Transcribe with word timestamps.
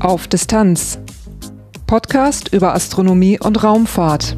Auf 0.00 0.28
Distanz. 0.28 0.98
Podcast 1.86 2.52
über 2.52 2.74
Astronomie 2.74 3.38
und 3.40 3.64
Raumfahrt. 3.64 4.36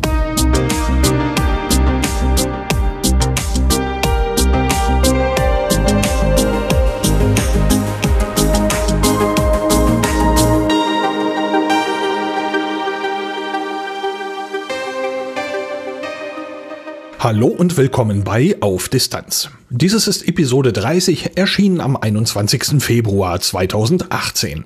Hallo 17.29 17.49
und 17.49 17.77
willkommen 17.77 18.23
bei 18.23 18.55
Auf 18.61 18.89
Distanz. 18.89 19.51
Dieses 19.69 20.07
ist 20.07 20.29
Episode 20.29 20.73
30, 20.73 21.37
erschienen 21.37 21.81
am 21.81 21.97
21. 21.97 22.81
Februar 22.81 23.41
2018. 23.41 24.65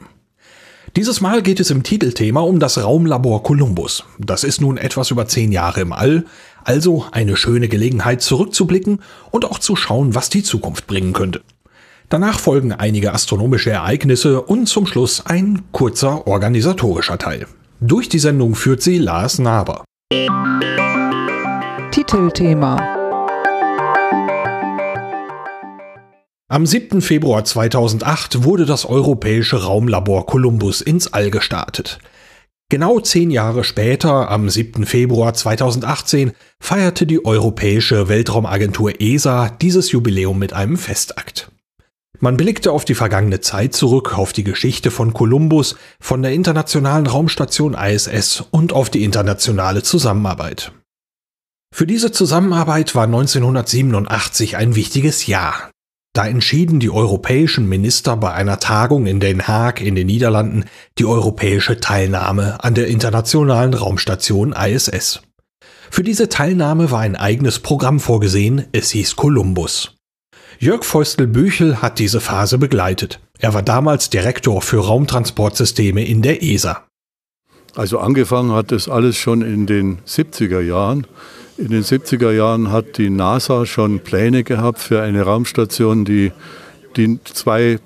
Dieses 0.94 1.22
Mal 1.22 1.40
geht 1.40 1.58
es 1.58 1.70
im 1.70 1.84
Titelthema 1.84 2.40
um 2.40 2.60
das 2.60 2.76
Raumlabor 2.76 3.44
Columbus. 3.44 4.04
Das 4.18 4.44
ist 4.44 4.60
nun 4.60 4.76
etwas 4.76 5.10
über 5.10 5.26
zehn 5.26 5.52
Jahre 5.52 5.80
im 5.80 5.94
All, 5.94 6.26
also 6.62 7.06
eine 7.12 7.38
schöne 7.38 7.66
Gelegenheit 7.66 8.20
zurückzublicken 8.20 9.00
und 9.30 9.46
auch 9.46 9.58
zu 9.58 9.74
schauen, 9.74 10.14
was 10.14 10.28
die 10.28 10.42
Zukunft 10.42 10.86
bringen 10.86 11.14
könnte. 11.14 11.40
Danach 12.10 12.38
folgen 12.38 12.72
einige 12.72 13.14
astronomische 13.14 13.70
Ereignisse 13.70 14.42
und 14.42 14.66
zum 14.66 14.86
Schluss 14.86 15.24
ein 15.24 15.62
kurzer 15.72 16.26
organisatorischer 16.26 17.16
Teil. 17.16 17.46
Durch 17.80 18.10
die 18.10 18.18
Sendung 18.18 18.54
führt 18.54 18.82
sie 18.82 18.98
Lars 18.98 19.38
Naber. 19.38 19.82
Titelthema 22.00 22.78
Am 26.48 26.64
7. 26.64 27.02
Februar 27.02 27.44
2008 27.44 28.42
wurde 28.42 28.64
das 28.64 28.86
europäische 28.86 29.62
Raumlabor 29.64 30.24
Columbus 30.24 30.80
ins 30.80 31.12
All 31.12 31.30
gestartet. 31.30 31.98
Genau 32.70 33.00
zehn 33.00 33.30
Jahre 33.30 33.64
später, 33.64 34.30
am 34.30 34.48
7. 34.48 34.86
Februar 34.86 35.34
2018, 35.34 36.32
feierte 36.58 37.04
die 37.04 37.22
Europäische 37.22 38.08
Weltraumagentur 38.08 38.98
ESA 38.98 39.50
dieses 39.50 39.92
Jubiläum 39.92 40.38
mit 40.38 40.54
einem 40.54 40.78
Festakt. 40.78 41.52
Man 42.18 42.38
blickte 42.38 42.72
auf 42.72 42.86
die 42.86 42.94
vergangene 42.94 43.40
Zeit 43.40 43.74
zurück, 43.74 44.16
auf 44.16 44.32
die 44.32 44.44
Geschichte 44.44 44.90
von 44.90 45.12
Columbus, 45.12 45.76
von 46.00 46.22
der 46.22 46.32
internationalen 46.32 47.06
Raumstation 47.06 47.74
ISS 47.74 48.44
und 48.50 48.72
auf 48.72 48.88
die 48.88 49.04
internationale 49.04 49.82
Zusammenarbeit. 49.82 50.72
Für 51.72 51.86
diese 51.86 52.12
Zusammenarbeit 52.12 52.94
war 52.94 53.04
1987 53.04 54.56
ein 54.56 54.74
wichtiges 54.74 55.26
Jahr. 55.26 55.70
Da 56.12 56.26
entschieden 56.26 56.80
die 56.80 56.90
europäischen 56.90 57.68
Minister 57.68 58.16
bei 58.16 58.32
einer 58.32 58.58
Tagung 58.58 59.06
in 59.06 59.20
Den 59.20 59.46
Haag 59.46 59.80
in 59.80 59.94
den 59.94 60.08
Niederlanden 60.08 60.64
die 60.98 61.06
europäische 61.06 61.78
Teilnahme 61.78 62.62
an 62.64 62.74
der 62.74 62.88
internationalen 62.88 63.74
Raumstation 63.74 64.52
ISS. 64.52 65.22
Für 65.88 66.02
diese 66.02 66.28
Teilnahme 66.28 66.90
war 66.90 67.00
ein 67.00 67.16
eigenes 67.16 67.60
Programm 67.60 68.00
vorgesehen, 68.00 68.64
es 68.72 68.90
hieß 68.90 69.16
Columbus. 69.16 69.96
Jörg 70.58 70.84
Feustel-Büchel 70.84 71.80
hat 71.80 71.98
diese 71.98 72.20
Phase 72.20 72.58
begleitet. 72.58 73.20
Er 73.38 73.54
war 73.54 73.62
damals 73.62 74.10
Direktor 74.10 74.62
für 74.62 74.84
Raumtransportsysteme 74.84 76.04
in 76.04 76.22
der 76.22 76.42
ESA. 76.42 76.86
Also 77.76 77.98
angefangen 77.98 78.52
hat 78.52 78.72
das 78.72 78.88
alles 78.88 79.16
schon 79.16 79.42
in 79.42 79.66
den 79.66 80.00
70er 80.00 80.60
Jahren. 80.60 81.06
In 81.60 81.68
den 81.68 81.82
70er 81.82 82.32
Jahren 82.32 82.72
hat 82.72 82.96
die 82.96 83.10
NASA 83.10 83.66
schon 83.66 84.00
Pläne 84.00 84.44
gehabt 84.44 84.78
für 84.78 85.02
eine 85.02 85.24
Raumstation, 85.24 86.06
die, 86.06 86.32
die 86.96 87.18
zwei 87.24 87.78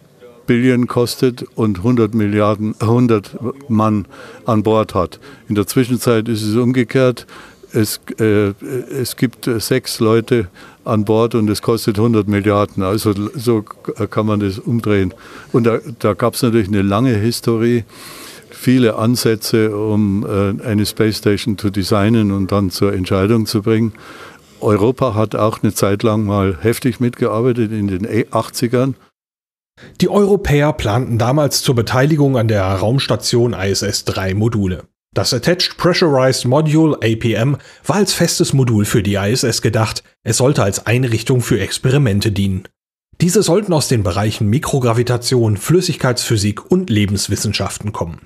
Billionen 0.46 0.86
kostet 0.86 1.44
und 1.56 1.78
100 1.78 2.14
Milliarden, 2.14 2.76
100 2.78 3.36
Mann 3.68 4.06
an 4.46 4.62
Bord 4.62 4.94
hat. 4.94 5.18
In 5.48 5.56
der 5.56 5.66
Zwischenzeit 5.66 6.28
ist 6.28 6.42
es 6.44 6.54
umgekehrt. 6.54 7.26
Es, 7.72 7.98
äh, 8.20 8.50
es 8.92 9.16
gibt 9.16 9.50
sechs 9.58 9.98
Leute 9.98 10.46
an 10.84 11.04
Bord 11.04 11.34
und 11.34 11.50
es 11.50 11.60
kostet 11.60 11.98
100 11.98 12.28
Milliarden. 12.28 12.84
Also 12.84 13.12
so 13.34 13.62
kann 13.62 14.26
man 14.26 14.38
das 14.38 14.60
umdrehen. 14.60 15.12
Und 15.50 15.64
da, 15.64 15.80
da 15.98 16.14
gab 16.14 16.34
es 16.34 16.42
natürlich 16.42 16.68
eine 16.68 16.82
lange 16.82 17.16
Historie 17.16 17.82
viele 18.64 18.96
Ansätze, 18.96 19.76
um 19.76 20.24
äh, 20.24 20.62
eine 20.64 20.86
Space 20.86 21.18
Station 21.18 21.58
zu 21.58 21.68
designen 21.68 22.32
und 22.32 22.50
dann 22.50 22.70
zur 22.70 22.94
Entscheidung 22.94 23.44
zu 23.44 23.60
bringen. 23.60 23.92
Europa 24.60 25.14
hat 25.14 25.34
auch 25.34 25.62
eine 25.62 25.74
Zeit 25.74 26.02
lang 26.02 26.24
mal 26.24 26.56
heftig 26.62 26.98
mitgearbeitet 26.98 27.70
in 27.72 27.88
den 27.88 28.06
80ern. 28.06 28.94
Die 30.00 30.08
Europäer 30.08 30.72
planten 30.72 31.18
damals 31.18 31.62
zur 31.62 31.74
Beteiligung 31.74 32.38
an 32.38 32.48
der 32.48 32.64
Raumstation 32.64 33.52
ISS 33.52 34.06
drei 34.06 34.32
Module. 34.32 34.84
Das 35.12 35.34
Attached 35.34 35.76
Pressurized 35.76 36.46
Module 36.46 36.96
APM 36.96 37.58
war 37.86 37.96
als 37.96 38.14
festes 38.14 38.54
Modul 38.54 38.86
für 38.86 39.02
die 39.02 39.16
ISS 39.16 39.60
gedacht, 39.60 40.02
es 40.22 40.38
sollte 40.38 40.62
als 40.62 40.86
Einrichtung 40.86 41.42
für 41.42 41.60
Experimente 41.60 42.32
dienen. 42.32 42.66
Diese 43.20 43.42
sollten 43.42 43.74
aus 43.74 43.88
den 43.88 44.02
Bereichen 44.02 44.48
Mikrogravitation, 44.48 45.58
Flüssigkeitsphysik 45.58 46.70
und 46.70 46.88
Lebenswissenschaften 46.88 47.92
kommen. 47.92 48.22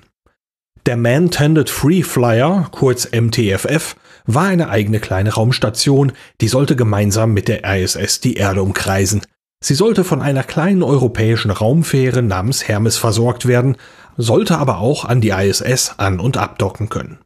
Der 0.89 0.97
Man-Tended 0.97 1.69
Free 1.69 2.01
Flyer, 2.01 2.67
kurz 2.71 3.07
MTFF, 3.11 3.95
war 4.25 4.45
eine 4.45 4.69
eigene 4.69 4.99
kleine 4.99 5.35
Raumstation, 5.35 6.13
die 6.41 6.47
sollte 6.47 6.75
gemeinsam 6.75 7.31
mit 7.31 7.47
der 7.47 7.63
ISS 7.63 8.21
die 8.21 8.37
Erde 8.37 8.63
umkreisen. 8.63 9.21
Sie 9.63 9.75
sollte 9.75 10.03
von 10.03 10.19
einer 10.19 10.41
kleinen 10.41 10.81
europäischen 10.81 11.51
Raumfähre 11.51 12.23
namens 12.23 12.67
Hermes 12.67 12.97
versorgt 12.97 13.47
werden, 13.47 13.77
sollte 14.17 14.57
aber 14.57 14.79
auch 14.79 15.05
an 15.05 15.21
die 15.21 15.29
ISS 15.29 15.93
an- 15.97 16.19
und 16.19 16.37
abdocken 16.37 16.89
können. 16.89 17.19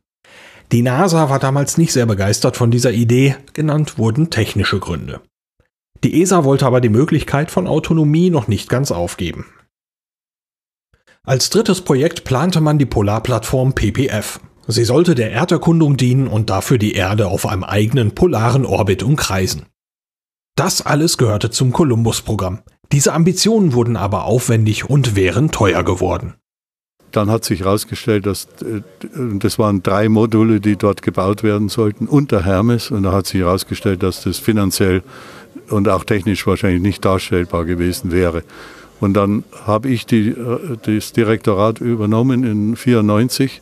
Die 0.74 0.82
NASA 0.82 1.30
war 1.30 1.40
damals 1.40 1.78
nicht 1.78 1.94
sehr 1.94 2.06
begeistert 2.06 2.58
von 2.58 2.70
dieser 2.70 2.92
Idee, 2.92 3.38
genannt 3.54 3.98
wurden 3.98 4.30
technische 4.30 4.80
Gründe. 4.80 5.22
Die 6.04 6.22
ESA 6.22 6.44
wollte 6.44 6.66
aber 6.66 6.82
die 6.82 6.90
Möglichkeit 6.90 7.50
von 7.50 7.68
Autonomie 7.68 8.30
noch 8.30 8.50
nicht 8.50 8.68
ganz 8.68 8.92
aufgeben. 8.92 9.46
Als 11.26 11.50
drittes 11.50 11.80
Projekt 11.80 12.26
plante 12.26 12.60
man 12.60 12.78
die 12.78 12.86
Polarplattform 12.86 13.74
PPF. 13.74 14.42
Sie 14.68 14.84
sollte 14.84 15.16
der 15.16 15.32
Erderkundung 15.32 15.96
dienen 15.96 16.28
und 16.28 16.50
dafür 16.50 16.78
die 16.78 16.96
Erde 16.96 17.28
auf 17.28 17.46
einem 17.46 17.64
eigenen 17.64 18.14
polaren 18.14 18.66
Orbit 18.66 19.04
umkreisen. 19.04 19.68
Das 20.58 20.86
alles 20.86 21.18
gehörte 21.18 21.50
zum 21.50 21.72
Columbus-Programm. 21.72 22.60
Diese 22.92 23.14
Ambitionen 23.14 23.72
wurden 23.72 23.96
aber 23.96 24.26
aufwendig 24.26 24.90
und 24.90 25.16
wären 25.16 25.50
teuer 25.50 25.84
geworden. 25.84 26.34
Dann 27.12 27.32
hat 27.32 27.46
sich 27.46 27.62
herausgestellt, 27.62 28.26
dass 28.26 28.50
äh, 28.62 28.82
das 29.40 29.58
waren 29.58 29.82
drei 29.82 30.10
Module, 30.10 30.60
die 30.60 30.76
dort 30.76 31.04
gebaut 31.04 31.42
werden 31.42 31.70
sollten 31.70 32.08
unter 32.08 32.44
Hermes. 32.44 32.92
Und 32.92 33.04
da 33.04 33.14
hat 33.14 33.28
sich 33.28 33.40
herausgestellt, 33.40 34.04
dass 34.04 34.24
das 34.24 34.40
finanziell 34.40 35.04
und 35.70 35.88
auch 35.88 36.04
technisch 36.04 36.46
wahrscheinlich 36.46 36.82
nicht 36.82 37.06
darstellbar 37.06 37.64
gewesen 37.64 38.12
wäre. 38.12 38.44
Und 39.00 39.14
dann 39.14 39.44
habe 39.66 39.90
ich 39.90 40.06
die, 40.06 40.30
äh, 40.30 40.78
das 40.82 41.14
Direktorat 41.14 41.82
übernommen 41.82 42.44
in 42.44 42.72
1994. 42.72 43.62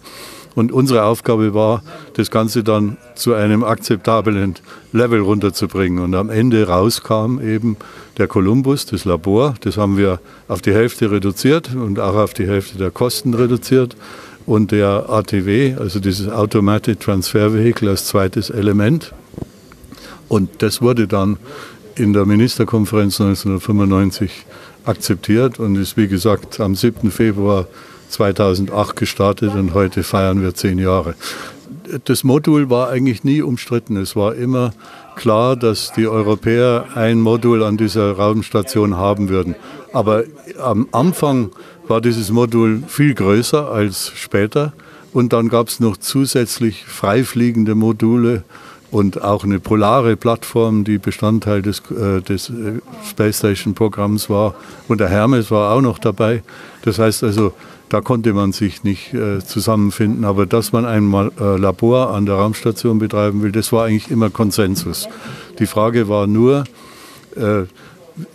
Und 0.54 0.72
unsere 0.72 1.06
Aufgabe 1.06 1.54
war, 1.54 1.82
das 2.14 2.30
Ganze 2.30 2.64
dann 2.64 2.98
zu 3.16 3.34
einem 3.34 3.64
akzeptablen 3.64 4.56
Level 4.92 5.22
runterzubringen. 5.22 6.04
Und 6.04 6.14
am 6.14 6.30
Ende 6.30 6.68
rauskam 6.68 7.40
eben 7.40 7.78
der 8.18 8.28
Columbus, 8.28 8.86
das 8.86 9.06
Labor. 9.06 9.56
Das 9.62 9.78
haben 9.78 9.98
wir 9.98 10.20
auf 10.48 10.62
die 10.62 10.74
Hälfte 10.74 11.10
reduziert 11.10 11.74
und 11.74 12.00
auch 12.00 12.16
auf 12.16 12.34
die 12.34 12.48
Hälfte 12.48 12.78
der 12.78 12.92
Kosten 12.92 13.34
reduziert. 13.34 13.96
Und 14.46 14.72
der 14.72 15.10
ATW, 15.10 15.76
also 15.80 16.00
dieses 16.00 16.28
Automatic 16.28 17.00
Transfer 17.00 17.54
Vehicle 17.54 17.90
als 17.90 18.08
zweites 18.08 18.50
Element. 18.50 19.14
Und 20.28 20.62
das 20.62 20.82
wurde 20.82 21.08
dann 21.08 21.38
in 21.96 22.14
der 22.14 22.26
Ministerkonferenz 22.26 23.22
1995 23.22 24.46
akzeptiert 24.86 25.60
und 25.60 25.76
ist, 25.76 25.98
wie 25.98 26.08
gesagt, 26.08 26.60
am 26.60 26.76
7. 26.76 27.12
Februar 27.12 27.68
2008 28.10 28.96
gestartet 28.96 29.54
und 29.56 29.74
heute 29.74 30.04
feiern 30.04 30.42
wir 30.42 30.54
zehn 30.54 30.80
Jahre. 30.80 31.16
Das 32.06 32.24
Modul 32.24 32.70
war 32.70 32.90
eigentlich 32.90 33.24
nie 33.24 33.42
umstritten. 33.42 33.98
Es 33.98 34.16
war 34.16 34.36
immer 34.36 34.74
klar, 35.16 35.56
dass 35.56 35.92
die 35.94 36.08
Europäer 36.08 36.86
ein 36.96 37.20
Modul 37.22 37.64
an 37.64 37.78
dieser 37.78 38.14
Raumstation 38.14 38.96
haben 38.96 39.30
würden. 39.30 39.56
Aber 39.94 40.24
am 40.60 40.88
Anfang 40.92 41.52
war 41.88 42.02
dieses 42.02 42.32
Modul 42.32 42.84
viel 42.88 43.14
größer 43.14 43.70
als 43.70 44.12
später. 44.16 44.74
Und 45.14 45.34
dann 45.34 45.50
gab 45.50 45.68
es 45.68 45.80
noch 45.80 45.98
zusätzlich 45.98 46.86
freifliegende 46.86 47.76
Module, 47.76 48.44
und 48.92 49.22
auch 49.22 49.44
eine 49.44 49.60
polare 49.60 50.18
Plattform, 50.18 50.84
die 50.84 50.98
Bestandteil 50.98 51.62
des, 51.62 51.82
äh, 51.92 52.22
des 52.22 52.50
äh, 52.50 52.82
Space 53.10 53.38
Station 53.38 53.74
Programms 53.74 54.30
war. 54.30 54.54
Und 54.88 55.00
der 55.00 55.08
Hermes 55.08 55.50
war 55.50 55.74
auch 55.74 55.82
noch 55.82 55.98
dabei. 55.98 56.44
Das 56.84 57.00
heißt 57.00 57.24
also, 57.24 57.54
da 57.88 58.02
konnte 58.02 58.34
man 58.34 58.52
sich 58.52 58.84
nicht 58.84 59.14
äh, 59.14 59.40
zusammenfinden. 59.40 60.26
Aber 60.26 60.46
dass 60.46 60.72
man 60.72 60.86
ein 60.86 61.12
äh, 61.14 61.58
Labor 61.58 62.14
an 62.14 62.26
der 62.26 62.36
Raumstation 62.36 63.00
betreiben 63.00 63.42
will, 63.42 63.52
das 63.52 63.72
war 63.72 63.86
eigentlich 63.86 64.12
immer 64.12 64.30
Konsensus. 64.30 65.08
Die 65.60 65.66
Frage 65.66 66.10
war 66.10 66.28
nur, 66.28 66.66
äh, 67.36 67.64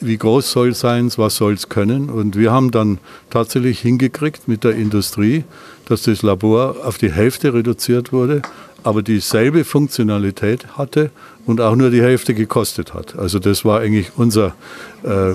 wie 0.00 0.16
groß 0.16 0.50
soll 0.50 0.68
es 0.70 0.80
sein, 0.80 1.10
was 1.16 1.36
soll 1.36 1.52
es 1.52 1.68
können. 1.68 2.08
Und 2.08 2.36
wir 2.36 2.50
haben 2.50 2.70
dann 2.70 2.98
tatsächlich 3.30 3.80
hingekriegt 3.80 4.48
mit 4.48 4.64
der 4.64 4.74
Industrie, 4.74 5.44
dass 5.86 6.02
das 6.02 6.22
Labor 6.22 6.76
auf 6.84 6.98
die 6.98 7.10
Hälfte 7.10 7.54
reduziert 7.54 8.12
wurde, 8.12 8.42
aber 8.86 9.02
dieselbe 9.02 9.64
Funktionalität 9.64 10.78
hatte 10.78 11.10
und 11.44 11.60
auch 11.60 11.74
nur 11.74 11.90
die 11.90 12.02
Hälfte 12.02 12.34
gekostet 12.34 12.94
hat. 12.94 13.18
Also 13.18 13.40
das 13.40 13.64
war 13.64 13.80
eigentlich 13.80 14.12
unser 14.16 14.54
äh, 15.02 15.34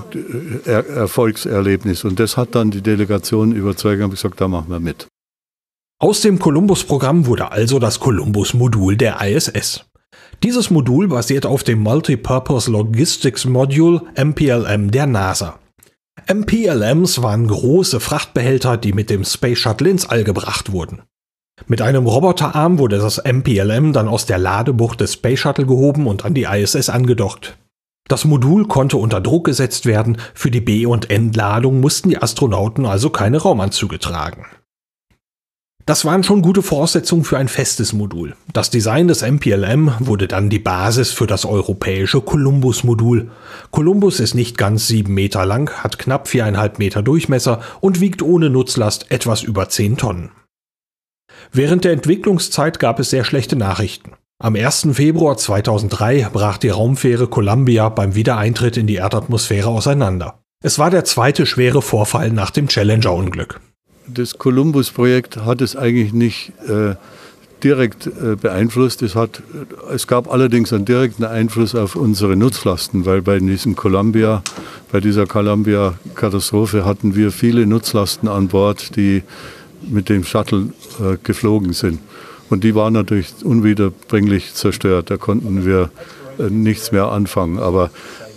er 0.65 0.87
Erfolgserlebnis. 0.87 2.05
Und 2.05 2.19
das 2.19 2.37
hat 2.37 2.55
dann 2.55 2.71
die 2.71 2.81
Delegation 2.81 3.51
überzeugt 3.51 4.01
und 4.01 4.11
gesagt, 4.11 4.39
da 4.39 4.47
machen 4.47 4.69
wir 4.69 4.79
mit. 4.79 5.07
Aus 5.99 6.21
dem 6.21 6.39
Columbus-Programm 6.39 7.25
wurde 7.25 7.51
also 7.51 7.77
das 7.77 7.99
Columbus-Modul 7.99 8.95
der 8.95 9.21
ISS. 9.21 9.85
Dieses 10.43 10.69
Modul 10.71 11.09
basiert 11.09 11.45
auf 11.45 11.63
dem 11.63 11.79
Multipurpose 11.79 12.71
Logistics 12.71 13.45
Module 13.45 14.01
MPLM 14.15 14.91
der 14.91 15.07
NASA. 15.07 15.59
MPLMs 16.27 17.21
waren 17.21 17.47
große 17.47 17.99
Frachtbehälter, 17.99 18.77
die 18.77 18.93
mit 18.93 19.09
dem 19.09 19.25
Space 19.25 19.59
Shuttle 19.59 19.89
ins 19.89 20.05
All 20.05 20.23
gebracht 20.23 20.71
wurden. 20.71 21.01
Mit 21.67 21.81
einem 21.81 22.05
Roboterarm 22.05 22.79
wurde 22.79 22.97
das 22.97 23.23
MPLM 23.23 23.93
dann 23.93 24.07
aus 24.07 24.25
der 24.25 24.37
Ladebucht 24.37 25.01
des 25.01 25.13
Space 25.13 25.39
Shuttle 25.39 25.65
gehoben 25.65 26.07
und 26.07 26.25
an 26.25 26.33
die 26.33 26.43
ISS 26.43 26.89
angedockt. 26.89 27.57
Das 28.07 28.25
Modul 28.25 28.67
konnte 28.67 28.97
unter 28.97 29.21
Druck 29.21 29.45
gesetzt 29.45 29.85
werden, 29.85 30.17
für 30.33 30.51
die 30.51 30.59
B- 30.59 30.85
und 30.85 31.09
Entladung 31.09 31.79
mussten 31.79 32.09
die 32.09 32.21
Astronauten 32.21 32.85
also 32.85 33.09
keine 33.09 33.37
Raumanzüge 33.37 33.99
tragen. 33.99 34.45
Das 35.85 36.05
waren 36.05 36.23
schon 36.23 36.41
gute 36.41 36.61
Voraussetzungen 36.61 37.23
für 37.23 37.37
ein 37.37 37.47
festes 37.47 37.93
Modul. 37.93 38.35
Das 38.53 38.69
Design 38.69 39.07
des 39.07 39.23
MPLM 39.23 39.93
wurde 39.99 40.27
dann 40.27 40.49
die 40.49 40.59
Basis 40.59 41.11
für 41.11 41.25
das 41.25 41.45
europäische 41.45 42.21
Columbus-Modul. 42.21 43.31
Columbus 43.71 44.19
ist 44.19 44.35
nicht 44.35 44.57
ganz 44.57 44.87
sieben 44.87 45.13
Meter 45.13 45.45
lang, 45.45 45.71
hat 45.83 45.97
knapp 45.97 46.27
viereinhalb 46.27 46.79
Meter 46.79 47.01
Durchmesser 47.01 47.61
und 47.79 47.99
wiegt 47.99 48.21
ohne 48.21 48.49
Nutzlast 48.49 49.07
etwas 49.09 49.41
über 49.41 49.69
zehn 49.69 49.97
Tonnen. 49.97 50.31
Während 51.51 51.83
der 51.83 51.93
Entwicklungszeit 51.93 52.79
gab 52.79 52.99
es 52.99 53.09
sehr 53.09 53.23
schlechte 53.23 53.55
Nachrichten. 53.55 54.13
Am 54.39 54.55
1. 54.55 54.89
Februar 54.93 55.37
2003 55.37 56.29
brach 56.33 56.57
die 56.57 56.69
Raumfähre 56.69 57.27
Columbia 57.27 57.89
beim 57.89 58.15
Wiedereintritt 58.15 58.77
in 58.77 58.87
die 58.87 58.95
Erdatmosphäre 58.95 59.69
auseinander. 59.69 60.39
Es 60.63 60.79
war 60.79 60.89
der 60.89 61.05
zweite 61.05 61.45
schwere 61.45 61.81
Vorfall 61.81 62.31
nach 62.31 62.51
dem 62.51 62.67
Challenger-Unglück 62.67 63.59
das 64.13 64.37
Columbus-Projekt 64.37 65.37
hat 65.37 65.61
es 65.61 65.75
eigentlich 65.75 66.13
nicht 66.13 66.53
äh, 66.67 66.95
direkt 67.63 68.07
äh, 68.07 68.35
beeinflusst. 68.35 69.01
Es, 69.01 69.15
hat, 69.15 69.41
es 69.93 70.07
gab 70.07 70.31
allerdings 70.31 70.73
einen 70.73 70.85
direkten 70.85 71.23
Einfluss 71.23 71.75
auf 71.75 71.95
unsere 71.95 72.35
Nutzlasten, 72.35 73.05
weil 73.05 73.21
bei 73.21 73.39
diesem 73.39 73.75
Columbia, 73.75 74.43
bei 74.91 74.99
dieser 74.99 75.25
Columbia-Katastrophe 75.25 76.85
hatten 76.85 77.15
wir 77.15 77.31
viele 77.31 77.65
Nutzlasten 77.65 78.27
an 78.27 78.47
Bord, 78.47 78.95
die 78.95 79.23
mit 79.89 80.09
dem 80.09 80.23
Shuttle 80.23 80.69
äh, 80.99 81.17
geflogen 81.23 81.73
sind. 81.73 81.99
Und 82.49 82.63
die 82.63 82.75
waren 82.75 82.93
natürlich 82.93 83.33
unwiederbringlich 83.43 84.53
zerstört. 84.53 85.09
Da 85.09 85.17
konnten 85.17 85.65
wir 85.65 85.89
äh, 86.37 86.49
nichts 86.49 86.91
mehr 86.91 87.11
anfangen. 87.11 87.59
Aber 87.59 87.91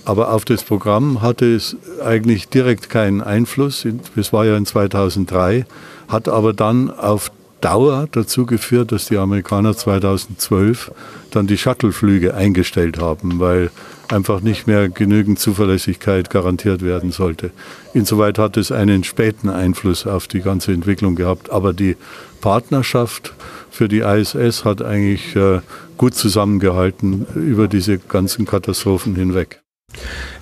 aber 0.06 0.32
auf 0.32 0.44
das 0.44 0.62
Programm 0.62 1.22
hatte 1.22 1.54
es 1.54 1.76
eigentlich 2.04 2.48
direkt 2.48 2.90
keinen 2.90 3.22
Einfluss. 3.22 3.86
Das 4.14 4.32
war 4.32 4.44
ja 4.44 4.56
in 4.56 4.66
2003, 4.66 5.64
hat 6.08 6.28
aber 6.28 6.52
dann 6.52 6.90
auf 6.90 7.30
Dauer 7.64 8.08
dazu 8.12 8.44
geführt, 8.44 8.92
dass 8.92 9.06
die 9.06 9.16
Amerikaner 9.16 9.74
2012 9.74 10.92
dann 11.30 11.46
die 11.46 11.56
Shuttleflüge 11.56 12.34
eingestellt 12.34 12.98
haben, 13.00 13.40
weil 13.40 13.70
einfach 14.08 14.42
nicht 14.42 14.66
mehr 14.66 14.90
genügend 14.90 15.38
Zuverlässigkeit 15.38 16.28
garantiert 16.28 16.82
werden 16.82 17.10
sollte. 17.10 17.52
Insoweit 17.94 18.38
hat 18.38 18.58
es 18.58 18.70
einen 18.70 19.02
späten 19.02 19.48
Einfluss 19.48 20.06
auf 20.06 20.28
die 20.28 20.42
ganze 20.42 20.72
Entwicklung 20.72 21.14
gehabt. 21.14 21.48
Aber 21.48 21.72
die 21.72 21.96
Partnerschaft 22.42 23.32
für 23.70 23.88
die 23.88 24.00
ISS 24.00 24.66
hat 24.66 24.82
eigentlich 24.82 25.34
äh, 25.34 25.60
gut 25.96 26.14
zusammengehalten 26.14 27.26
über 27.34 27.66
diese 27.66 27.96
ganzen 27.96 28.44
Katastrophen 28.44 29.16
hinweg. 29.16 29.62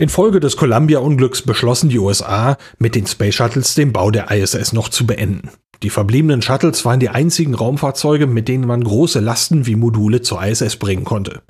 Infolge 0.01 0.41
des 0.41 0.57
Columbia-Unglücks 0.57 1.43
beschlossen 1.43 1.89
die 1.89 2.01
USA, 2.01 2.57
mit 2.81 2.97
den 2.97 3.07
Space 3.07 3.37
Shuttles 3.37 3.77
den 3.77 3.93
Bau 3.93 4.11
der 4.11 4.33
ISS 4.33 4.73
noch 4.73 4.89
zu 4.89 5.07
beenden. 5.07 5.51
Die 5.83 5.91
verbliebenen 5.91 6.43
Shuttles 6.43 6.85
waren 6.85 7.01
die 7.01 7.09
einzigen 7.09 7.55
Raumfahrzeuge, 7.55 8.27
mit 8.27 8.49
denen 8.49 8.67
man 8.67 8.85
große 8.85 9.21
Lasten 9.21 9.67
wie 9.67 9.75
Module 9.75 10.23
zur 10.23 10.45
ISS 10.45 10.77
bringen 10.77 11.05
konnte. 11.05 11.43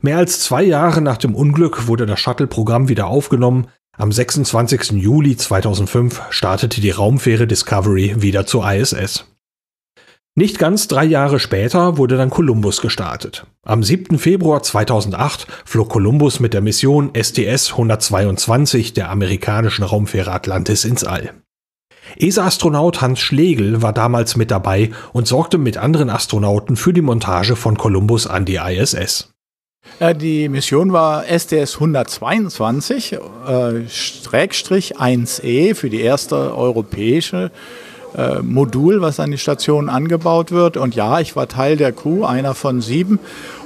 Mehr 0.00 0.18
als 0.18 0.40
zwei 0.40 0.62
Jahre 0.62 1.00
nach 1.00 1.16
dem 1.16 1.34
Unglück 1.34 1.86
wurde 1.86 2.06
das 2.06 2.20
Shuttle-Programm 2.20 2.88
wieder 2.88 3.06
aufgenommen. 3.06 3.68
Am 3.96 4.12
26. 4.12 4.92
Juli 4.92 5.36
2005 5.36 6.22
startete 6.30 6.80
die 6.80 6.90
Raumfähre 6.90 7.46
Discovery 7.46 8.16
wieder 8.18 8.46
zur 8.46 8.70
ISS. 8.70 9.24
Nicht 10.36 10.58
ganz 10.58 10.88
drei 10.88 11.04
Jahre 11.04 11.38
später 11.38 11.96
wurde 11.96 12.16
dann 12.16 12.30
Columbus 12.30 12.80
gestartet. 12.80 13.46
Am 13.62 13.84
7. 13.84 14.18
Februar 14.18 14.64
2008 14.64 15.46
flog 15.64 15.88
Columbus 15.90 16.40
mit 16.40 16.54
der 16.54 16.60
Mission 16.60 17.12
STS-122 17.12 18.94
der 18.94 19.10
amerikanischen 19.10 19.84
Raumfähre 19.84 20.32
Atlantis 20.32 20.84
ins 20.84 21.04
All. 21.04 21.30
ESA-Astronaut 22.18 23.00
Hans 23.00 23.20
Schlegel 23.20 23.82
war 23.82 23.92
damals 23.92 24.36
mit 24.36 24.50
dabei 24.50 24.90
und 25.12 25.26
sorgte 25.26 25.58
mit 25.58 25.76
anderen 25.76 26.10
Astronauten 26.10 26.76
für 26.76 26.92
die 26.92 27.02
Montage 27.02 27.56
von 27.56 27.76
Columbus 27.76 28.26
an 28.26 28.44
die 28.44 28.56
ISS. 28.56 29.30
Äh, 29.98 30.14
die 30.14 30.48
Mission 30.48 30.92
war 30.92 31.24
STS 31.24 31.74
122, 31.74 33.12
äh, 33.12 33.88
Schrägstrich 33.88 34.96
1E 34.98 35.74
für 35.74 35.90
die 35.90 36.00
erste 36.00 36.56
europäische 36.56 37.46
äh, 37.46 37.50
Modul, 38.42 39.00
was 39.00 39.18
an 39.18 39.30
die 39.30 39.38
Station 39.38 39.88
angebaut 39.88 40.52
wird. 40.52 40.76
Und 40.76 40.94
ja, 40.94 41.20
ich 41.20 41.34
war 41.34 41.48
Teil 41.48 41.76
der 41.76 41.92
Crew, 41.92 42.24
einer 42.24 42.54
von 42.54 42.80
sieben. 42.80 43.18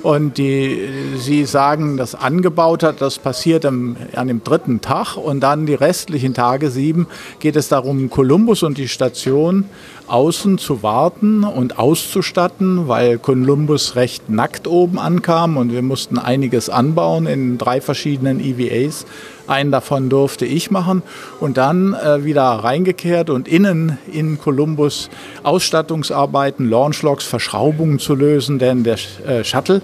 Und 0.03 0.39
die, 0.39 0.89
sie 1.17 1.45
sagen, 1.45 1.97
das 1.97 2.15
angebaut 2.15 2.83
hat, 2.83 3.01
das 3.01 3.19
passiert 3.19 3.67
am, 3.67 3.97
an 4.15 4.29
dem 4.29 4.43
dritten 4.43 4.81
Tag. 4.81 5.17
Und 5.17 5.41
dann 5.41 5.67
die 5.67 5.75
restlichen 5.75 6.35
Tage, 6.35 6.71
sieben, 6.71 7.07
geht 7.41 7.57
es 7.57 7.69
darum, 7.69 8.09
Kolumbus 8.09 8.63
und 8.63 8.79
die 8.79 8.89
Station 8.89 9.67
außen 10.07 10.57
zu 10.59 10.83
warten 10.83 11.45
und 11.45 11.79
auszustatten, 11.79 12.89
weil 12.89 13.19
Columbus 13.19 13.97
recht 13.97 14.31
nackt 14.31 14.67
oben 14.67 14.99
ankam 14.99 15.57
und 15.57 15.73
wir 15.73 15.83
mussten 15.83 16.19
einiges 16.19 16.71
anbauen 16.71 17.27
in 17.27 17.59
drei 17.59 17.81
verschiedenen 17.81 18.41
EVAs 18.41 19.05
einen 19.49 19.73
davon 19.73 20.09
durfte 20.09 20.45
ich 20.45 20.71
machen 20.71 21.03
und 21.41 21.57
dann 21.57 21.95
äh, 21.95 22.25
wieder 22.25 22.45
reingekehrt 22.45 23.31
und 23.31 23.49
innen 23.49 23.99
in 24.13 24.39
Columbus 24.39 25.11
Ausstattungsarbeiten, 25.43 26.69
Launchlogs, 26.69 27.25
Verschraubungen 27.25 27.99
zu 27.99 28.15
lösen, 28.15 28.59
denn 28.59 28.85
der 28.85 28.99
äh, 29.27 29.45
Shuttle 29.45 29.83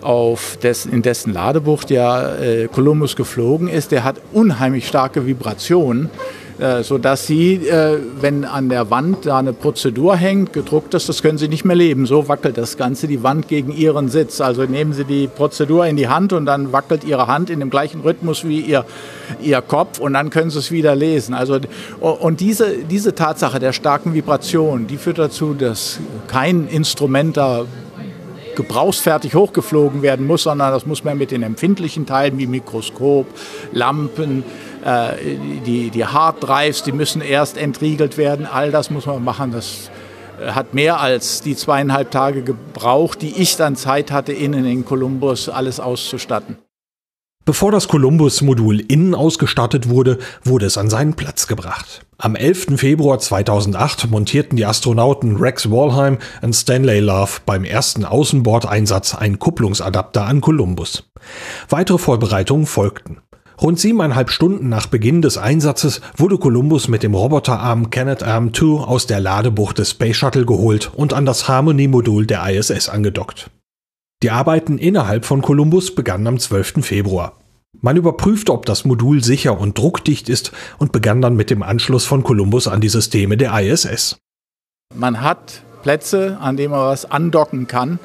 auf 0.00 0.58
dessen, 0.62 0.92
in 0.92 1.02
dessen 1.02 1.32
Ladebucht 1.32 1.90
ja 1.90 2.36
äh, 2.36 2.68
Columbus 2.68 3.16
geflogen 3.16 3.68
ist, 3.68 3.90
der 3.90 4.04
hat 4.04 4.20
unheimlich 4.32 4.86
starke 4.86 5.26
Vibrationen 5.26 6.10
äh, 6.58 6.82
sodass 6.82 7.26
Sie, 7.26 7.54
äh, 7.54 7.98
wenn 8.20 8.44
an 8.44 8.68
der 8.68 8.90
Wand 8.90 9.26
da 9.26 9.38
eine 9.38 9.52
Prozedur 9.52 10.16
hängt, 10.16 10.52
gedruckt 10.52 10.92
ist, 10.94 11.08
das 11.08 11.22
können 11.22 11.38
Sie 11.38 11.46
nicht 11.46 11.64
mehr 11.64 11.76
leben. 11.76 12.04
So 12.04 12.26
wackelt 12.26 12.58
das 12.58 12.76
Ganze 12.76 13.06
die 13.06 13.22
Wand 13.22 13.46
gegen 13.46 13.70
Ihren 13.70 14.08
Sitz. 14.08 14.40
Also 14.40 14.64
nehmen 14.64 14.92
Sie 14.92 15.04
die 15.04 15.28
Prozedur 15.28 15.86
in 15.86 15.96
die 15.96 16.08
Hand 16.08 16.32
und 16.32 16.46
dann 16.46 16.72
wackelt 16.72 17.04
Ihre 17.04 17.28
Hand 17.28 17.48
in 17.48 17.60
dem 17.60 17.70
gleichen 17.70 18.00
Rhythmus 18.00 18.44
wie 18.44 18.60
Ihr, 18.60 18.84
Ihr 19.40 19.60
Kopf 19.62 20.00
und 20.00 20.14
dann 20.14 20.30
können 20.30 20.50
Sie 20.50 20.58
es 20.58 20.72
wieder 20.72 20.96
lesen. 20.96 21.32
Also, 21.32 21.60
und 22.00 22.40
diese, 22.40 22.78
diese 22.78 23.14
Tatsache 23.14 23.60
der 23.60 23.72
starken 23.72 24.12
Vibration, 24.14 24.88
die 24.88 24.96
führt 24.96 25.18
dazu, 25.18 25.54
dass 25.54 26.00
kein 26.26 26.66
Instrument 26.66 27.36
da 27.36 27.66
gebrauchsfertig 28.58 29.36
hochgeflogen 29.36 30.02
werden 30.02 30.26
muss, 30.26 30.42
sondern 30.42 30.72
das 30.72 30.84
muss 30.84 31.04
man 31.04 31.16
mit 31.16 31.30
den 31.30 31.44
empfindlichen 31.44 32.06
Teilen 32.06 32.38
wie 32.38 32.48
Mikroskop, 32.48 33.26
Lampen, 33.70 34.42
die, 35.66 35.90
die 35.90 36.04
Hard 36.04 36.42
Drives, 36.42 36.82
die 36.82 36.92
müssen 36.92 37.20
erst 37.20 37.56
entriegelt 37.56 38.16
werden. 38.16 38.46
All 38.46 38.70
das 38.70 38.90
muss 38.90 39.06
man 39.06 39.22
machen. 39.22 39.52
Das 39.52 39.90
äh, 40.40 40.52
hat 40.52 40.74
mehr 40.74 41.00
als 41.00 41.42
die 41.42 41.56
zweieinhalb 41.56 42.10
Tage 42.10 42.42
gebraucht, 42.42 43.22
die 43.22 43.40
ich 43.40 43.56
dann 43.56 43.76
Zeit 43.76 44.10
hatte, 44.10 44.32
innen 44.32 44.64
in 44.64 44.84
Columbus 44.84 45.48
alles 45.48 45.80
auszustatten. 45.80 46.58
Bevor 47.44 47.72
das 47.72 47.88
Columbus-Modul 47.88 48.80
innen 48.80 49.14
ausgestattet 49.14 49.88
wurde, 49.88 50.18
wurde 50.44 50.66
es 50.66 50.76
an 50.76 50.90
seinen 50.90 51.14
Platz 51.14 51.46
gebracht. 51.46 52.04
Am 52.18 52.36
11. 52.36 52.78
Februar 52.78 53.18
2008 53.18 54.10
montierten 54.10 54.56
die 54.56 54.66
Astronauten 54.66 55.36
Rex 55.36 55.70
Walheim 55.70 56.18
und 56.42 56.52
Stanley 56.52 57.00
Love 57.00 57.40
beim 57.46 57.64
ersten 57.64 58.04
Außenbordeinsatz 58.04 59.14
einen 59.14 59.38
Kupplungsadapter 59.38 60.26
an 60.26 60.42
Columbus. 60.42 61.04
Weitere 61.70 61.96
Vorbereitungen 61.96 62.66
folgten. 62.66 63.22
Rund 63.60 63.80
siebeneinhalb 63.80 64.30
Stunden 64.30 64.68
nach 64.68 64.86
Beginn 64.86 65.20
des 65.20 65.36
Einsatzes 65.36 66.00
wurde 66.16 66.38
Columbus 66.38 66.86
mit 66.86 67.02
dem 67.02 67.14
Roboterarm 67.14 67.90
Canadarm 67.90 68.54
2 68.54 68.84
aus 68.84 69.06
der 69.06 69.18
Ladebucht 69.18 69.78
des 69.78 69.90
Space 69.90 70.16
Shuttle 70.16 70.46
geholt 70.46 70.92
und 70.94 71.12
an 71.12 71.26
das 71.26 71.48
Harmony-Modul 71.48 72.26
der 72.26 72.48
ISS 72.48 72.88
angedockt. 72.88 73.50
Die 74.22 74.30
Arbeiten 74.30 74.78
innerhalb 74.78 75.24
von 75.24 75.42
Columbus 75.42 75.94
begannen 75.94 76.28
am 76.28 76.38
12. 76.38 76.84
Februar. 76.84 77.32
Man 77.80 77.96
überprüfte, 77.96 78.52
ob 78.52 78.64
das 78.64 78.84
Modul 78.84 79.22
sicher 79.24 79.58
und 79.58 79.76
druckdicht 79.76 80.28
ist 80.28 80.52
und 80.78 80.92
begann 80.92 81.20
dann 81.20 81.36
mit 81.36 81.50
dem 81.50 81.62
Anschluss 81.62 82.04
von 82.04 82.22
Columbus 82.22 82.68
an 82.68 82.80
die 82.80 82.88
Systeme 82.88 83.36
der 83.36 83.58
ISS. 83.60 84.18
Man 84.94 85.20
hat 85.20 85.62
Plätze, 85.82 86.38
an 86.40 86.56
denen 86.56 86.70
man 86.70 86.86
was 86.86 87.10
andocken 87.10 87.66
kann, 87.66 87.98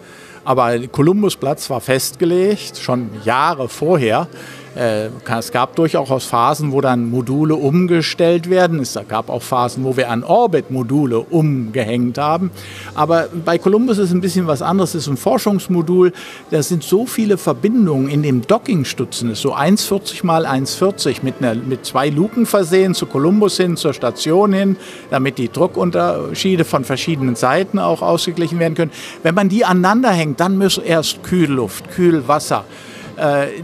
aber 0.46 0.78
Columbus-Platz 0.88 1.70
war 1.70 1.80
festgelegt, 1.80 2.78
schon 2.78 3.10
Jahre 3.24 3.70
vorher. 3.70 4.28
Äh, 4.75 5.10
es 5.38 5.51
gab 5.51 5.75
durchaus 5.75 6.25
Phasen, 6.25 6.72
wo 6.72 6.82
dann 6.82 7.10
Module 7.10 7.56
umgestellt 7.56 8.50
werden. 8.50 8.80
Es 8.80 8.98
gab 9.08 9.30
auch 9.30 9.42
Phasen, 9.42 9.84
wo 9.84 9.98
wir 9.98 10.10
an 10.10 10.24
Orbit-Module 10.24 11.20
umgehängt 11.20 12.18
haben. 12.18 12.51
Aber 12.96 13.27
bei 13.46 13.58
Columbus 13.58 13.98
ist 13.98 14.12
ein 14.12 14.22
bisschen 14.22 14.48
was 14.48 14.62
anderes. 14.62 14.96
Es 14.96 15.03
ist 15.03 15.10
ein 15.10 15.18
Forschungsmodul. 15.18 16.13
Da 16.50 16.63
sind 16.63 16.84
so 16.84 17.06
viele 17.06 17.38
Verbindungen 17.38 18.10
in 18.10 18.24
dem 18.24 18.46
Dockingstutzen. 18.46 19.30
Es 19.30 19.39
ist 19.39 19.44
so 19.44 19.56
1,40 19.56 20.25
mal 20.25 20.46
1,40 20.46 21.18
mit, 21.22 21.42
mit 21.68 21.86
zwei 21.86 22.10
Luken 22.10 22.46
versehen, 22.46 22.96
zu 22.96 23.06
Columbus 23.06 23.58
hin, 23.58 23.77
zur 23.77 23.94
Station 23.94 24.53
hin, 24.53 24.77
damit 25.10 25.38
die 25.38 25.51
Druckunterschiede 25.51 26.65
von 26.65 26.84
verschiedenen 26.84 27.36
Seiten 27.36 27.80
auch 27.80 28.01
ausgeglichen 28.01 28.60
werden 28.60 28.75
können. 28.75 28.92
Wenn 29.22 29.36
man 29.36 29.50
die 29.50 29.65
aneinander 29.65 30.12
hängt, 30.12 30.39
dann 30.39 30.58
muss 30.58 30.77
erst 30.77 31.24
Kühlluft, 31.24 31.92
Kühlwasser 31.92 32.65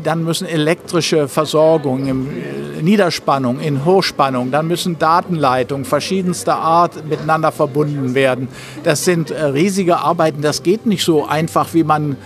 dann 0.03 0.23
müssen 0.23 0.47
elektrische 0.47 1.27
Versorgung 1.27 2.07
in 2.07 2.27
äh, 2.27 2.81
Niederspannung, 2.81 3.59
in 3.59 3.85
Hochspannung, 3.85 4.51
dann 4.51 4.67
müssen 4.67 4.99
Datenleitungen 4.99 5.85
verschiedenster 5.85 6.55
Art 6.55 7.07
miteinander 7.07 7.51
verbunden 7.51 8.13
werden. 8.15 8.47
Das 8.83 9.05
sind 9.05 9.31
äh, 9.31 9.45
riesige 9.45 9.97
Arbeiten, 9.97 10.41
das 10.41 10.63
geht 10.63 10.85
nicht 10.85 11.03
so 11.03 11.25
einfach, 11.25 11.73
wie 11.73 11.83
man 11.83 12.17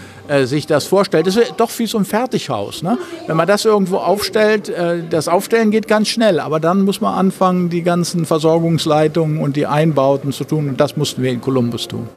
sich 0.45 0.65
das 0.65 0.85
vorstellt. 0.85 1.27
Das 1.27 1.35
ist 1.35 1.55
doch 1.57 1.69
wie 1.77 1.85
so 1.85 1.97
ein 1.97 2.05
Fertighaus. 2.05 2.81
Ne? 2.81 2.97
Wenn 3.27 3.35
man 3.35 3.45
das 3.45 3.65
irgendwo 3.65 3.97
aufstellt, 3.97 4.71
das 5.09 5.27
Aufstellen 5.27 5.69
geht 5.69 5.89
ganz 5.89 6.07
schnell, 6.07 6.39
aber 6.39 6.61
dann 6.61 6.83
muss 6.83 7.01
man 7.01 7.13
anfangen, 7.13 7.69
die 7.69 7.81
ganzen 7.81 8.25
Versorgungsleitungen 8.25 9.39
und 9.39 9.57
die 9.57 9.67
Einbauten 9.67 10.31
zu 10.31 10.45
tun 10.45 10.69
und 10.69 10.79
das 10.79 10.95
mussten 10.95 11.23
wir 11.23 11.31
in 11.31 11.41
Columbus 11.41 11.89
tun. 11.89 12.07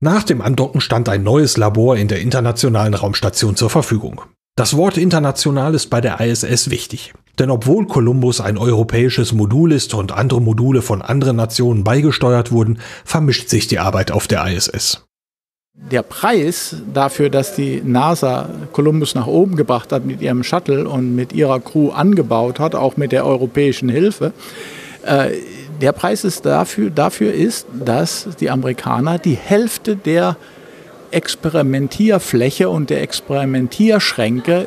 Nach 0.00 0.22
dem 0.22 0.42
Andocken 0.42 0.82
stand 0.82 1.08
ein 1.08 1.22
neues 1.22 1.56
Labor 1.56 1.96
in 1.96 2.06
der 2.06 2.20
Internationalen 2.20 2.92
Raumstation 2.92 3.56
zur 3.56 3.70
Verfügung. 3.70 4.20
Das 4.54 4.76
Wort 4.76 4.98
international 4.98 5.74
ist 5.74 5.88
bei 5.88 6.02
der 6.02 6.20
ISS 6.20 6.70
wichtig, 6.70 7.14
denn 7.38 7.50
obwohl 7.50 7.86
Columbus 7.86 8.42
ein 8.42 8.58
europäisches 8.58 9.32
Modul 9.32 9.72
ist 9.72 9.94
und 9.94 10.12
andere 10.12 10.42
Module 10.42 10.82
von 10.82 11.00
anderen 11.00 11.36
Nationen 11.36 11.82
beigesteuert 11.82 12.52
wurden, 12.52 12.78
vermischt 13.06 13.48
sich 13.48 13.68
die 13.68 13.78
Arbeit 13.78 14.10
auf 14.12 14.26
der 14.26 14.46
ISS. 14.46 15.06
Der 15.72 16.02
Preis 16.02 16.76
dafür, 16.92 17.30
dass 17.30 17.54
die 17.54 17.80
NASA 17.82 18.50
Columbus 18.72 19.14
nach 19.14 19.26
oben 19.26 19.56
gebracht 19.56 19.92
hat 19.92 20.04
mit 20.04 20.20
ihrem 20.20 20.42
Shuttle 20.42 20.86
und 20.86 21.14
mit 21.14 21.32
ihrer 21.32 21.60
Crew 21.60 21.90
angebaut 21.90 22.60
hat, 22.60 22.74
auch 22.74 22.98
mit 22.98 23.12
der 23.12 23.24
europäischen 23.24 23.88
Hilfe, 23.88 24.32
äh, 25.06 25.30
der 25.80 25.92
Preis 25.92 26.24
ist 26.24 26.46
dafür, 26.46 26.90
dafür 26.90 27.32
ist, 27.32 27.66
dass 27.72 28.28
die 28.40 28.50
Amerikaner 28.50 29.18
die 29.18 29.34
Hälfte 29.34 29.96
der 29.96 30.36
Experimentierfläche 31.10 32.68
und 32.68 32.90
der 32.90 33.02
Experimentierschränke 33.02 34.66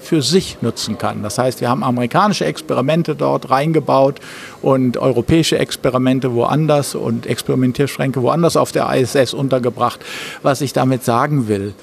für 0.00 0.22
sich 0.22 0.58
nutzen 0.60 0.98
kann. 0.98 1.22
Das 1.22 1.38
heißt, 1.38 1.60
wir 1.60 1.68
haben 1.70 1.82
amerikanische 1.82 2.44
Experimente 2.44 3.16
dort 3.16 3.50
reingebaut 3.50 4.20
und 4.62 4.98
europäische 4.98 5.58
Experimente 5.58 6.34
woanders 6.34 6.94
und 6.94 7.26
Experimentierschränke 7.26 8.22
woanders 8.22 8.56
auf 8.56 8.70
der 8.70 8.92
ISS 8.94 9.34
untergebracht. 9.34 10.00
Was 10.42 10.60
ich 10.60 10.72
damit 10.72 11.04
sagen 11.04 11.48
will, 11.48 11.74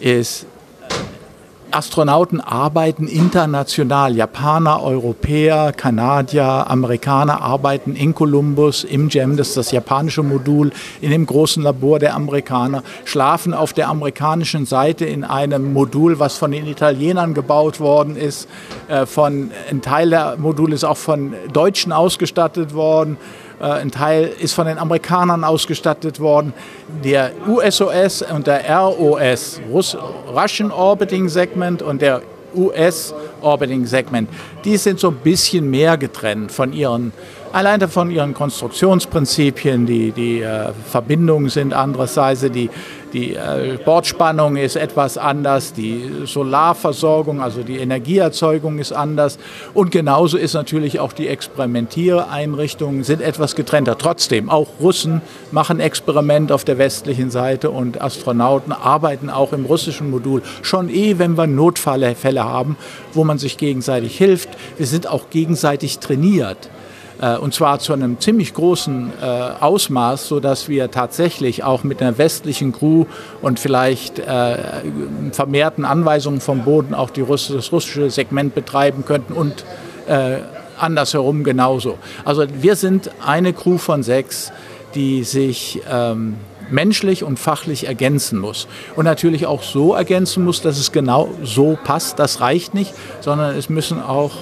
ist, 0.00 0.46
Astronauten 1.70 2.40
arbeiten 2.40 3.06
international. 3.08 4.16
Japaner, 4.16 4.82
Europäer, 4.82 5.72
Kanadier, 5.72 6.66
Amerikaner 6.68 7.42
arbeiten 7.42 7.94
in 7.94 8.14
Columbus, 8.14 8.84
im 8.84 9.08
GEM, 9.08 9.36
das 9.36 9.48
ist 9.48 9.56
das 9.56 9.70
japanische 9.70 10.22
Modul, 10.22 10.72
in 11.00 11.10
dem 11.10 11.26
großen 11.26 11.62
Labor 11.62 11.98
der 11.98 12.14
Amerikaner, 12.14 12.82
schlafen 13.04 13.54
auf 13.54 13.72
der 13.72 13.88
amerikanischen 13.88 14.66
Seite 14.66 15.04
in 15.04 15.24
einem 15.24 15.72
Modul, 15.72 16.18
was 16.18 16.36
von 16.36 16.50
den 16.50 16.66
Italienern 16.66 17.34
gebaut 17.34 17.80
worden 17.80 18.16
ist. 18.16 18.48
Äh, 18.88 19.06
von, 19.06 19.50
ein 19.70 19.82
Teil 19.82 20.10
der 20.10 20.36
Module 20.38 20.74
ist 20.74 20.84
auch 20.84 20.96
von 20.96 21.34
Deutschen 21.52 21.92
ausgestattet 21.92 22.74
worden. 22.74 23.16
Äh, 23.60 23.64
ein 23.64 23.90
Teil 23.90 24.32
ist 24.38 24.54
von 24.54 24.66
den 24.66 24.78
Amerikanern 24.78 25.44
ausgestattet 25.44 26.20
worden. 26.20 26.52
Der 27.04 27.32
USOS 27.46 28.22
und 28.22 28.46
der 28.46 28.68
ROS, 28.70 29.60
Russian 29.72 30.70
Orbiting 30.70 31.28
Segment 31.28 31.82
und 31.82 32.02
der 32.02 32.22
US 32.54 33.14
Orbiting 33.40 33.84
Segment, 33.86 34.28
die 34.64 34.76
sind 34.76 34.98
so 34.98 35.08
ein 35.08 35.16
bisschen 35.16 35.68
mehr 35.70 35.96
getrennt 35.96 36.50
von 36.50 36.72
ihren 36.72 37.12
Allein 37.52 37.80
von 37.88 38.10
ihren 38.10 38.34
Konstruktionsprinzipien, 38.34 39.86
die, 39.86 40.12
die 40.12 40.42
äh, 40.42 40.72
Verbindungen 40.90 41.48
sind 41.48 41.72
andererseits, 41.72 42.42
die, 42.42 42.68
die 43.14 43.34
äh, 43.34 43.78
Bordspannung 43.82 44.56
ist 44.56 44.76
etwas 44.76 45.16
anders, 45.16 45.72
die 45.72 46.10
Solarversorgung, 46.26 47.40
also 47.40 47.62
die 47.62 47.78
Energieerzeugung 47.78 48.78
ist 48.78 48.92
anders 48.92 49.38
und 49.72 49.90
genauso 49.90 50.36
ist 50.36 50.52
natürlich 50.52 51.00
auch 51.00 51.14
die 51.14 51.28
Experimentiereinrichtungen 51.28 53.02
sind 53.02 53.22
etwas 53.22 53.56
getrennter. 53.56 53.96
Trotzdem, 53.96 54.50
auch 54.50 54.68
Russen 54.78 55.22
machen 55.50 55.80
Experiment 55.80 56.52
auf 56.52 56.64
der 56.64 56.76
westlichen 56.76 57.30
Seite 57.30 57.70
und 57.70 58.02
Astronauten 58.02 58.72
arbeiten 58.72 59.30
auch 59.30 59.54
im 59.54 59.64
russischen 59.64 60.10
Modul 60.10 60.42
schon 60.60 60.90
eh, 60.90 61.18
wenn 61.18 61.38
wir 61.38 61.46
Notfälle 61.46 62.14
haben, 62.44 62.76
wo 63.14 63.24
man 63.24 63.38
sich 63.38 63.56
gegenseitig 63.56 64.18
hilft. 64.18 64.50
Wir 64.76 64.86
sind 64.86 65.06
auch 65.06 65.30
gegenseitig 65.30 65.98
trainiert. 65.98 66.68
Äh, 67.20 67.36
und 67.36 67.54
zwar 67.54 67.78
zu 67.78 67.92
einem 67.92 68.20
ziemlich 68.20 68.54
großen 68.54 69.12
äh, 69.20 69.24
Ausmaß, 69.60 70.28
sodass 70.28 70.68
wir 70.68 70.90
tatsächlich 70.90 71.64
auch 71.64 71.84
mit 71.84 72.00
einer 72.00 72.18
westlichen 72.18 72.72
Crew 72.72 73.06
und 73.42 73.58
vielleicht 73.58 74.18
äh, 74.18 74.56
vermehrten 75.32 75.84
Anweisungen 75.84 76.40
vom 76.40 76.64
Boden 76.64 76.94
auch 76.94 77.10
die 77.10 77.22
Russ 77.22 77.48
das 77.48 77.72
russische 77.72 78.10
Segment 78.10 78.54
betreiben 78.54 79.04
könnten 79.04 79.32
und 79.32 79.64
andersherum 80.78 81.44
genauso. 81.44 81.98
Also 82.24 82.46
wir 82.62 82.76
sind 82.76 83.10
eine 83.22 83.52
Crew 83.52 83.76
von 83.76 84.02
sechs, 84.02 84.52
die 84.94 85.22
sich 85.22 85.82
ähm, 85.90 86.36
menschlich 86.70 87.24
und 87.24 87.38
fachlich 87.38 87.86
ergänzen 87.86 88.38
muss. 88.38 88.68
Und 88.96 89.04
natürlich 89.04 89.46
auch 89.46 89.62
so 89.62 89.94
ergänzen 89.94 90.44
muss, 90.44 90.62
dass 90.62 90.78
es 90.78 90.92
genau 90.92 91.28
so 91.42 91.78
passt. 91.84 92.18
Das 92.18 92.40
reicht 92.40 92.74
nicht, 92.74 92.94
sondern 93.20 93.56
es 93.56 93.68
müssen 93.68 94.02
auch 94.02 94.32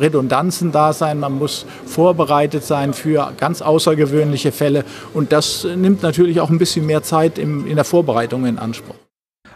Redundanzen 0.00 0.72
da 0.72 0.92
sein, 0.92 1.18
man 1.18 1.32
muss 1.32 1.66
vorbereitet 1.86 2.64
sein 2.64 2.94
für 2.94 3.32
ganz 3.38 3.62
außergewöhnliche 3.62 4.52
Fälle 4.52 4.84
und 5.14 5.32
das 5.32 5.64
nimmt 5.64 6.02
natürlich 6.02 6.40
auch 6.40 6.50
ein 6.50 6.58
bisschen 6.58 6.86
mehr 6.86 7.02
Zeit 7.02 7.38
im, 7.38 7.66
in 7.66 7.76
der 7.76 7.84
Vorbereitung 7.84 8.46
in 8.46 8.58
Anspruch. 8.58 8.94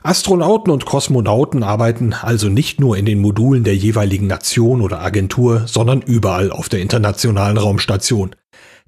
Astronauten 0.04 0.72
und 0.72 0.84
Kosmonauten 0.84 1.62
arbeiten 1.62 2.12
also 2.12 2.48
nicht 2.48 2.80
nur 2.80 2.96
in 2.96 3.06
den 3.06 3.20
Modulen 3.20 3.62
der 3.62 3.76
jeweiligen 3.76 4.26
Nation 4.26 4.80
oder 4.80 5.00
Agentur, 5.00 5.62
sondern 5.66 6.02
überall 6.02 6.50
auf 6.50 6.68
der 6.68 6.80
internationalen 6.80 7.56
Raumstation. 7.56 8.34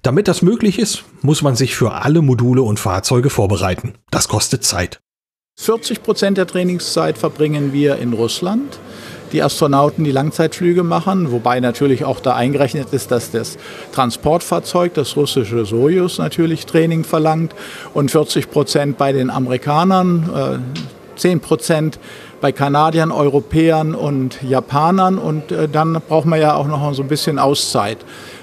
Damit 0.01 0.27
das 0.27 0.41
möglich 0.41 0.77
ist, 0.77 1.05
muss 1.21 1.41
man 1.41 1.55
sich 1.55 1.75
für 1.75 1.93
alle 1.93 2.21
Module 2.21 2.63
und 2.63 2.79
Fahrzeuge 2.79 3.29
vorbereiten. 3.29 3.93
Das 4.11 4.27
kostet 4.27 4.65
Zeit. 4.65 4.99
40 5.57 6.03
Prozent 6.03 6.37
der 6.37 6.47
Trainingszeit 6.47 7.17
verbringen 7.17 7.71
wir 7.71 7.95
in 7.95 8.11
Russland 8.11 8.77
die 9.31 9.43
Astronauten 9.43 10.03
die 10.03 10.11
Langzeitflüge 10.11 10.83
machen, 10.83 11.31
wobei 11.31 11.59
natürlich 11.59 12.05
auch 12.05 12.19
da 12.19 12.35
eingerechnet 12.35 12.93
ist, 12.93 13.11
dass 13.11 13.31
das 13.31 13.57
Transportfahrzeug, 13.91 14.93
das 14.93 15.15
russische 15.15 15.65
Soyuz, 15.65 16.17
natürlich 16.17 16.65
Training 16.65 17.03
verlangt 17.03 17.53
und 17.93 18.11
40 18.11 18.49
Prozent 18.49 18.97
bei 18.97 19.11
den 19.11 19.29
Amerikanern, 19.29 20.29
äh, 20.35 21.19
10 21.19 21.39
Prozent 21.39 21.99
bei 22.41 22.51
Kanadiern, 22.51 23.11
Europäern 23.11 23.95
und 23.95 24.41
Japanern 24.43 25.17
und 25.17 25.51
äh, 25.51 25.67
dann 25.67 26.01
braucht 26.07 26.25
man 26.25 26.39
ja 26.39 26.55
auch 26.55 26.67
noch 26.67 26.93
so 26.93 27.01
ein 27.01 27.07
bisschen 27.07 27.39
Auszeit. 27.39 27.97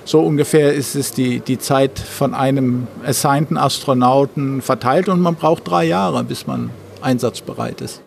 So 0.05 0.21
ungefähr 0.21 0.73
ist 0.73 0.97
es 0.97 1.13
die, 1.13 1.41
die 1.41 1.59
Zeit 1.59 1.99
von 1.99 2.35
einem 2.35 2.89
assignten 3.07 3.57
Astronauten 3.57 4.63
verteilt 4.63 5.09
und 5.09 5.21
man 5.21 5.37
braucht 5.37 5.69
drei 5.69 5.85
Jahre, 5.85 6.25
bis 6.25 6.47
man 6.47 6.71
einsatzbereit 7.01 7.81
ist. 7.81 8.03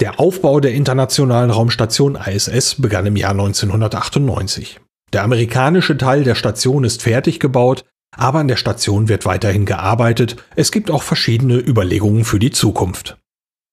Der 0.00 0.18
Aufbau 0.18 0.60
der 0.60 0.72
internationalen 0.72 1.50
Raumstation 1.50 2.16
ISS 2.16 2.76
begann 2.80 3.06
im 3.06 3.16
Jahr 3.16 3.30
1998. 3.32 4.80
Der 5.12 5.22
amerikanische 5.22 5.96
Teil 5.96 6.24
der 6.24 6.34
Station 6.34 6.84
ist 6.84 7.02
fertig 7.02 7.38
gebaut, 7.38 7.84
aber 8.16 8.40
an 8.40 8.48
der 8.48 8.56
Station 8.56 9.08
wird 9.08 9.26
weiterhin 9.26 9.66
gearbeitet. 9.66 10.36
Es 10.56 10.72
gibt 10.72 10.90
auch 10.90 11.02
verschiedene 11.02 11.56
Überlegungen 11.56 12.24
für 12.24 12.38
die 12.38 12.50
Zukunft. 12.50 13.16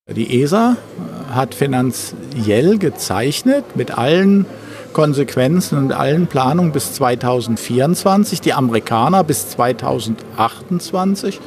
Die 0.09 0.41
ESA 0.41 0.77
hat 1.29 1.53
finanziell 1.53 2.77
gezeichnet 2.77 3.75
mit 3.75 3.97
allen 3.97 4.45
Konsequenzen 4.93 5.77
und 5.77 5.91
allen 5.91 6.27
Planungen 6.27 6.71
bis 6.71 6.93
2024, 6.93 8.41
die 8.41 8.53
Amerikaner 8.53 9.23
bis 9.23 9.49
2028. 9.49 11.39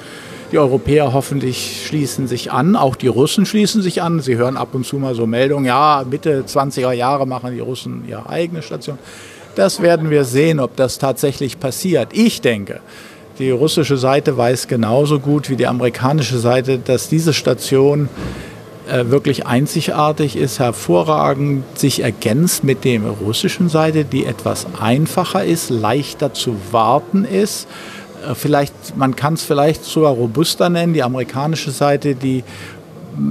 Die 0.52 0.58
Europäer 0.58 1.14
hoffentlich 1.14 1.86
schließen 1.86 2.28
sich 2.28 2.52
an, 2.52 2.76
auch 2.76 2.94
die 2.94 3.06
Russen 3.06 3.46
schließen 3.46 3.80
sich 3.80 4.02
an. 4.02 4.20
Sie 4.20 4.36
hören 4.36 4.58
ab 4.58 4.74
und 4.74 4.84
zu 4.84 4.96
mal 4.96 5.14
so 5.14 5.26
Meldungen, 5.26 5.64
ja, 5.64 6.04
Mitte 6.08 6.44
20er 6.46 6.92
Jahre 6.92 7.26
machen 7.26 7.54
die 7.54 7.60
Russen 7.60 8.04
ihre 8.06 8.28
eigene 8.28 8.60
Station. 8.60 8.98
Das 9.54 9.80
werden 9.80 10.10
wir 10.10 10.24
sehen, 10.24 10.60
ob 10.60 10.76
das 10.76 10.98
tatsächlich 10.98 11.58
passiert. 11.58 12.10
Ich 12.12 12.42
denke, 12.42 12.80
die 13.38 13.50
russische 13.50 13.96
Seite 13.96 14.36
weiß 14.36 14.68
genauso 14.68 15.20
gut 15.20 15.48
wie 15.48 15.56
die 15.56 15.66
amerikanische 15.66 16.38
Seite, 16.38 16.78
dass 16.78 17.08
diese 17.08 17.32
Station 17.32 18.10
äh, 18.90 19.06
wirklich 19.08 19.46
einzigartig 19.46 20.36
ist, 20.36 20.58
hervorragend 20.58 21.64
sich 21.78 22.00
ergänzt 22.02 22.62
mit 22.62 22.84
der 22.84 23.00
russischen 23.00 23.70
Seite, 23.70 24.04
die 24.04 24.26
etwas 24.26 24.66
einfacher 24.78 25.44
ist, 25.44 25.70
leichter 25.70 26.34
zu 26.34 26.56
warten 26.72 27.24
ist. 27.24 27.68
Äh, 28.28 28.34
vielleicht, 28.34 28.96
man 28.96 29.16
kann 29.16 29.34
es 29.34 29.42
vielleicht 29.42 29.84
sogar 29.84 30.12
robuster 30.12 30.68
nennen, 30.68 30.94
die 30.94 31.02
amerikanische 31.02 31.70
Seite, 31.70 32.14
die 32.14 32.44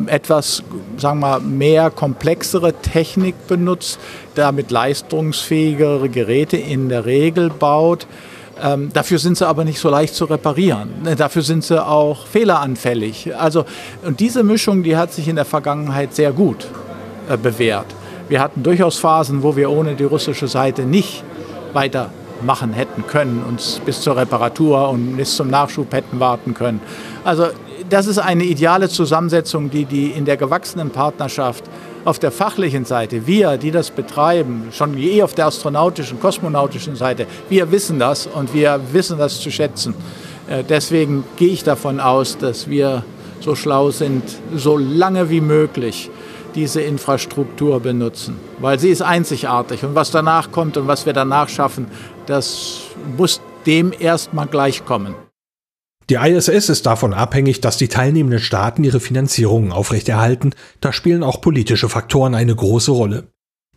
etwas, 0.06 0.64
sagen 0.98 1.20
wir 1.20 1.28
mal, 1.28 1.40
mehr 1.40 1.90
komplexere 1.90 2.74
Technik 2.74 3.48
benutzt, 3.48 4.00
damit 4.36 4.70
leistungsfähigere 4.70 6.08
Geräte 6.10 6.58
in 6.58 6.90
der 6.90 7.06
Regel 7.06 7.50
baut. 7.50 8.06
Ähm, 8.64 8.92
dafür 8.94 9.18
sind 9.18 9.38
sie 9.38 9.48
aber 9.48 9.64
nicht 9.64 9.80
so 9.80 9.90
leicht 9.90 10.14
zu 10.14 10.26
reparieren. 10.26 10.90
Ne, 11.04 11.16
dafür 11.16 11.42
sind 11.42 11.64
sie 11.64 11.84
auch 11.84 12.28
fehleranfällig. 12.28 13.36
Also, 13.36 13.66
und 14.04 14.20
diese 14.20 14.44
Mischung, 14.44 14.84
die 14.84 14.96
hat 14.96 15.14
sich 15.14 15.28
in 15.28 15.36
der 15.36 15.46
Vergangenheit 15.46 16.14
sehr 16.14 16.32
gut 16.32 16.68
äh, 17.28 17.38
bewährt. 17.38 17.88
Wir 18.30 18.40
hatten 18.40 18.62
durchaus 18.62 19.00
Phasen, 19.00 19.42
wo 19.42 19.56
wir 19.56 19.72
ohne 19.72 19.96
die 19.96 20.04
russische 20.04 20.48
Seite 20.48 20.84
nicht 20.84 21.24
weitermachen 22.42 22.74
hätten 22.74 23.06
können, 23.08 23.44
uns 23.48 23.82
bis 23.86 24.02
zur 24.02 24.18
Reparatur 24.18 24.90
und 24.90 25.18
bis 25.18 25.36
zum 25.36 25.50
Nachschub 25.50 25.94
hätten 25.94 26.20
warten 26.20 26.54
können. 26.54 26.82
Also 27.24 27.48
das 27.90 28.08
ist 28.08 28.18
eine 28.18 28.44
ideale 28.44 28.90
Zusammensetzung, 28.90 29.70
die 29.70 29.86
die 29.86 30.08
in 30.12 30.26
der 30.26 30.38
gewachsenen 30.38 30.90
Partnerschaft 30.90 31.64
auf 32.04 32.18
der 32.18 32.32
fachlichen 32.32 32.86
Seite, 32.86 33.28
wir, 33.28 33.58
die 33.58 33.70
das 33.70 33.92
betreiben, 33.92 34.70
schon 34.72 34.98
eh 34.98 35.22
auf 35.22 35.36
der 35.36 35.48
astronautischen, 35.48 36.20
kosmonautischen 36.20 36.96
Seite, 36.96 37.28
wir 37.50 37.72
wissen 37.72 38.00
das 38.00 38.28
und 38.28 38.54
wir 38.54 38.80
wissen 38.92 39.20
das 39.20 39.40
zu 39.40 39.52
schätzen. 39.52 39.94
Äh, 40.48 40.64
deswegen 40.68 41.24
gehe 41.36 41.50
ich 41.50 41.64
davon 41.64 42.00
aus, 42.00 42.38
dass 42.40 42.68
wir 42.68 43.04
so 43.40 43.56
schlau 43.56 43.92
sind, 43.92 44.24
so 44.56 44.78
lange 44.78 45.30
wie 45.30 45.42
möglich 45.42 46.10
diese 46.56 46.82
Infrastruktur 46.82 47.80
benutzen, 47.80 48.38
weil 48.60 48.80
sie 48.80 48.90
ist 48.90 49.02
einzigartig 49.02 49.84
und 49.84 49.96
was 49.96 50.12
danach 50.12 50.52
kommt 50.52 50.78
und 50.78 50.88
was 50.88 51.06
wir 51.06 51.14
danach 51.14 51.50
schaffen, 51.50 51.88
das 52.26 52.82
muss 53.18 53.42
dem 53.66 53.94
erstmal 53.98 54.48
gleichkommen. 54.48 55.16
Die 56.10 56.16
ISS 56.16 56.70
ist 56.70 56.86
davon 56.86 57.14
abhängig, 57.14 57.62
dass 57.62 57.78
die 57.78 57.88
teilnehmenden 57.88 58.40
Staaten 58.40 58.84
ihre 58.84 59.00
Finanzierungen 59.00 59.72
aufrechterhalten, 59.72 60.54
da 60.82 60.92
spielen 60.92 61.24
auch 61.24 61.40
politische 61.40 61.88
Faktoren 61.88 62.36
eine 62.36 62.56
große 62.56 62.92
Rolle. 62.92 63.28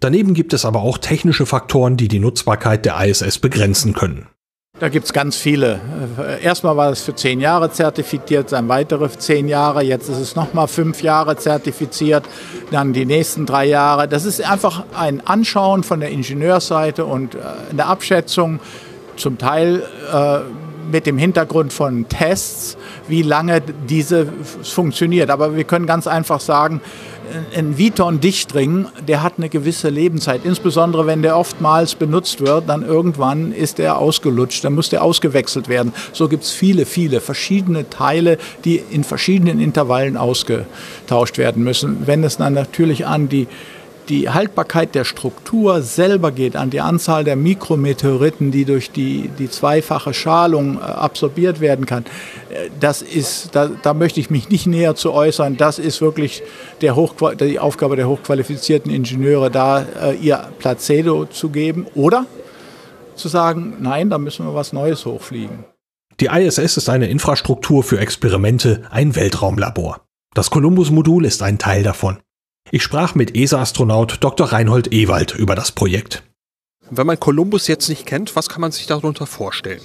Daneben 0.01 0.35
gibt 0.35 0.53
es 0.53 0.65
aber 0.65 0.83
auch 0.83 0.99
technische 0.99 1.47
Faktoren, 1.47 1.97
die 1.97 2.09
die 2.09 2.19
Nutzbarkeit 2.19 2.85
der 2.85 3.01
ISS 3.07 3.39
begrenzen 3.39 3.95
können. 3.95 4.27
Da 4.81 4.89
gibt 4.89 5.05
es 5.05 5.13
ganz 5.13 5.37
viele. 5.37 5.81
Erstmal 6.43 6.77
war 6.77 6.91
es 6.91 7.03
für 7.03 7.15
zehn 7.15 7.41
Jahre 7.41 7.71
zertifiziert, 7.71 8.51
dann 8.51 8.69
weitere 8.69 9.09
zehn 9.09 9.47
Jahre, 9.47 9.85
jetzt 9.85 10.09
ist 10.09 10.19
es 10.19 10.35
nochmal 10.35 10.67
fünf 10.67 11.01
Jahre 11.01 11.37
zertifiziert, 11.37 12.25
dann 12.73 12.93
die 12.93 13.05
nächsten 13.05 13.47
drei 13.47 13.67
Jahre. 13.67 14.09
Das 14.09 14.25
ist 14.25 14.43
einfach 14.43 14.83
ein 14.93 15.25
Anschauen 15.25 15.85
von 15.85 16.01
der 16.01 16.11
Ingenieursseite 16.11 17.05
und 17.05 17.37
äh, 17.37 17.39
in 17.71 17.77
der 17.77 17.87
Abschätzung 17.87 18.59
zum 19.15 19.39
Teil 19.39 19.85
äh, 20.13 20.41
mit 20.91 21.07
dem 21.07 21.19
Hintergrund 21.19 21.73
von 21.73 22.09
Tests, 22.09 22.77
wie 23.09 23.23
lange 23.23 23.63
diese 23.89 24.27
funktioniert. 24.63 25.31
Aber 25.31 25.57
wir 25.57 25.65
können 25.65 25.87
ganz 25.87 26.07
einfach 26.07 26.41
sagen, 26.41 26.81
ein 27.57 27.79
Viton 27.79 28.21
Dichtring, 28.21 28.87
der 29.09 29.23
hat 29.23 29.35
eine 29.39 29.49
gewisse 29.49 29.89
Lebenszeit. 29.89 30.43
Insbesondere 30.45 31.07
wenn 31.07 31.23
der 31.23 31.37
oftmals 31.37 31.95
benutzt 31.95 32.41
wird, 32.41 32.69
dann 32.69 32.83
irgendwann 32.83 33.53
ist 33.53 33.79
der 33.79 33.99
ausgelutscht, 33.99 34.65
dann 34.65 34.75
muss 34.75 34.91
der 34.91 35.03
ausgewechselt 35.03 35.69
werden. 35.69 35.93
So 36.13 36.29
gibt 36.29 36.45
es 36.45 36.51
viele, 36.51 36.87
viele 36.87 37.21
verschiedene 37.21 37.89
Teile, 37.89 38.39
die 38.65 38.77
in 38.91 39.05
verschiedenen 39.05 39.61
Intervallen 39.61 40.17
ausgetauscht 40.17 41.39
werden 41.39 41.65
müssen. 41.65 42.07
Wenn 42.07 42.25
es 42.25 42.37
dann 42.37 42.55
natürlich 42.55 43.07
an 43.07 43.29
die 43.29 43.49
die 44.09 44.31
Haltbarkeit 44.31 44.95
der 44.95 45.05
Struktur 45.05 45.83
selber 45.83 46.31
geht, 46.33 46.57
an 46.57 46.71
die 46.71 46.81
Anzahl 46.81 47.25
der 47.25 47.37
Mikrometeoriten, 47.37 48.51
die 48.51 48.65
durch 48.65 48.91
die, 48.91 49.31
die 49.39 49.51
zweifache 49.51 50.15
Schalung 50.15 50.79
äh, 50.79 50.81
absorbiert 50.81 51.61
werden 51.61 51.87
kann, 51.87 52.05
äh, 52.51 52.71
das 52.81 53.03
ist, 53.03 53.55
da, 53.55 53.71
da 53.83 53.95
möchte 53.95 54.21
ich 54.21 54.31
mich 54.31 54.49
nicht 54.51 54.67
näher 54.67 54.95
zu 54.95 55.13
äußern. 55.13 55.57
Das 55.57 55.79
ist 55.79 56.01
wirklich 56.01 56.43
der 56.81 56.95
die 57.41 57.59
Aufgabe 57.59 57.97
der 57.97 58.09
hochqualifizierten 58.09 58.91
Ingenieure, 58.91 59.51
da 59.51 59.83
äh, 59.83 60.15
ihr 60.17 60.49
Placedo 60.59 61.27
zu 61.27 61.49
geben 61.49 61.87
oder 61.95 62.27
zu 63.17 63.29
sagen, 63.29 63.77
nein, 63.81 64.11
da 64.11 64.19
müssen 64.19 64.47
wir 64.47 64.55
was 64.55 64.73
Neues 64.73 65.07
hochfliegen. 65.07 65.65
Die 66.21 66.27
ISS 66.27 66.77
ist 66.77 66.89
eine 66.89 67.09
Infrastruktur 67.09 67.83
für 67.83 67.99
Experimente, 67.99 68.83
ein 68.91 69.17
Weltraumlabor. 69.17 70.01
Das 70.35 70.51
Columbus-Modul 70.51 71.25
ist 71.25 71.43
ein 71.43 71.59
Teil 71.59 71.83
davon. 71.83 72.19
Ich 72.75 72.83
sprach 72.83 73.15
mit 73.15 73.37
ESA-Astronaut 73.37 74.17
Dr. 74.19 74.49
Reinhold 74.49 74.93
Ewald 74.93 75.37
über 75.37 75.55
das 75.55 75.71
Projekt. 75.71 76.25
Wenn 76.91 77.07
man 77.07 77.21
Columbus 77.21 77.69
jetzt 77.69 77.89
nicht 77.89 78.05
kennt, 78.05 78.35
was 78.35 78.49
kann 78.49 78.61
man 78.61 78.73
sich 78.73 78.89
darunter 78.89 79.29
vorstellen? 79.29 79.81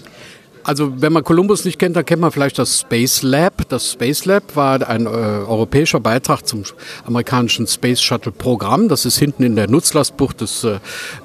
Also 0.70 1.02
wenn 1.02 1.12
man 1.12 1.24
Columbus 1.24 1.66
nicht 1.66 1.80
kennt, 1.80 1.96
dann 1.96 2.06
kennt 2.06 2.22
man 2.22 2.32
vielleicht 2.32 2.60
das 2.60 2.82
Space 2.82 3.24
Lab. 3.24 3.68
Das 3.70 3.94
Space 3.94 4.26
Lab 4.26 4.56
war 4.56 4.88
ein 4.88 5.08
äh, 5.08 5.10
europäischer 5.10 6.00
Beitrag 6.00 6.46
zum 6.46 6.62
amerikanischen 7.08 7.66
Space 7.66 8.00
Shuttle 8.00 8.32
Programm. 8.32 8.88
Das 8.88 9.04
ist 9.04 9.18
hinten 9.18 9.42
in 9.42 9.56
der 9.56 9.68
Nutzlastbucht 9.68 10.42
des 10.42 10.64
äh, 10.64 10.76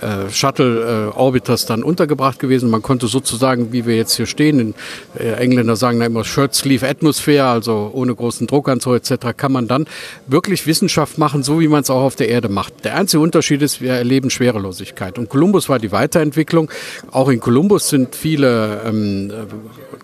äh, 0.00 0.30
Shuttle 0.30 1.10
äh, 1.12 1.18
Orbiters 1.18 1.66
dann 1.66 1.82
untergebracht 1.82 2.38
gewesen. 2.38 2.70
Man 2.70 2.80
konnte 2.80 3.06
sozusagen, 3.06 3.70
wie 3.70 3.84
wir 3.84 3.98
jetzt 3.98 4.16
hier 4.16 4.24
stehen, 4.24 4.58
in, 4.58 4.74
äh, 5.18 5.34
Engländer 5.34 5.76
sagen 5.76 6.00
da 6.00 6.06
immer 6.06 6.24
Shirt 6.24 6.54
Sleeve 6.54 6.88
Atmosphere, 6.88 7.44
also 7.44 7.90
ohne 7.92 8.14
großen 8.14 8.46
Druck 8.46 8.68
und 8.68 8.80
so 8.80 8.94
etc., 8.94 9.36
kann 9.36 9.52
man 9.52 9.68
dann 9.68 9.84
wirklich 10.26 10.66
Wissenschaft 10.66 11.18
machen, 11.18 11.42
so 11.42 11.60
wie 11.60 11.68
man 11.68 11.82
es 11.82 11.90
auch 11.90 12.00
auf 12.00 12.16
der 12.16 12.30
Erde 12.30 12.48
macht. 12.48 12.86
Der 12.86 12.96
einzige 12.96 13.22
Unterschied 13.22 13.60
ist, 13.60 13.82
wir 13.82 13.92
erleben 13.92 14.30
Schwerelosigkeit. 14.30 15.18
Und 15.18 15.28
Columbus 15.28 15.68
war 15.68 15.78
die 15.78 15.92
Weiterentwicklung. 15.92 16.70
Auch 17.10 17.28
in 17.28 17.40
Columbus 17.40 17.90
sind 17.90 18.16
viele 18.16 18.80
ähm, 18.86 19.32
äh, 19.33 19.33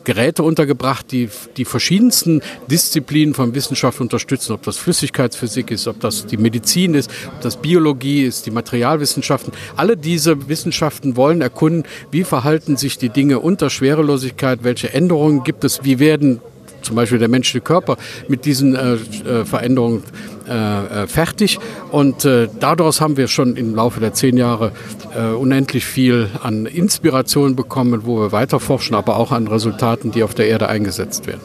Geräte 0.04 0.42
untergebracht, 0.42 1.10
die 1.12 1.28
die 1.56 1.64
verschiedensten 1.64 2.42
Disziplinen 2.70 3.34
von 3.34 3.54
Wissenschaft 3.54 4.00
unterstützen, 4.00 4.52
ob 4.52 4.62
das 4.62 4.76
Flüssigkeitsphysik 4.78 5.70
ist, 5.70 5.86
ob 5.86 6.00
das 6.00 6.26
die 6.26 6.36
Medizin 6.36 6.94
ist, 6.94 7.10
ob 7.26 7.40
das 7.40 7.56
Biologie 7.56 8.24
ist, 8.24 8.46
die 8.46 8.50
Materialwissenschaften. 8.50 9.52
Alle 9.76 9.96
diese 9.96 10.48
Wissenschaften 10.48 11.16
wollen 11.16 11.40
erkunden, 11.40 11.84
wie 12.10 12.24
verhalten 12.24 12.76
sich 12.76 12.98
die 12.98 13.08
Dinge 13.08 13.40
unter 13.40 13.70
Schwerelosigkeit, 13.70 14.60
welche 14.62 14.92
Änderungen 14.92 15.44
gibt 15.44 15.64
es, 15.64 15.84
wie 15.84 15.98
werden 15.98 16.40
zum 16.82 16.96
Beispiel 16.96 17.18
der 17.18 17.28
menschliche 17.28 17.60
Körper 17.60 17.96
mit 18.28 18.44
diesen 18.44 18.74
äh, 18.74 18.94
äh 18.94 19.44
Veränderungen 19.44 20.02
äh, 20.50 21.04
äh, 21.04 21.06
fertig. 21.06 21.58
Und 21.92 22.24
äh, 22.24 22.48
daraus 22.58 23.00
haben 23.00 23.16
wir 23.16 23.28
schon 23.28 23.56
im 23.56 23.74
Laufe 23.74 24.00
der 24.00 24.12
zehn 24.12 24.36
Jahre 24.36 24.72
äh, 25.16 25.32
unendlich 25.32 25.86
viel 25.86 26.28
an 26.42 26.66
Inspiration 26.66 27.54
bekommen, 27.54 28.02
wo 28.04 28.18
wir 28.18 28.32
weiter 28.32 28.58
forschen, 28.58 28.96
aber 28.96 29.16
auch 29.16 29.30
an 29.30 29.46
Resultaten, 29.46 30.10
die 30.10 30.24
auf 30.24 30.34
der 30.34 30.48
Erde 30.48 30.68
eingesetzt 30.68 31.26
werden. 31.26 31.40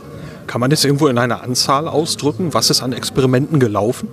Kann 0.47 0.59
man 0.59 0.69
das 0.69 0.83
irgendwo 0.83 1.07
in 1.07 1.17
einer 1.17 1.43
Anzahl 1.43 1.87
ausdrücken? 1.87 2.53
Was 2.53 2.69
ist 2.69 2.81
an 2.81 2.93
Experimenten 2.93 3.59
gelaufen? 3.59 4.07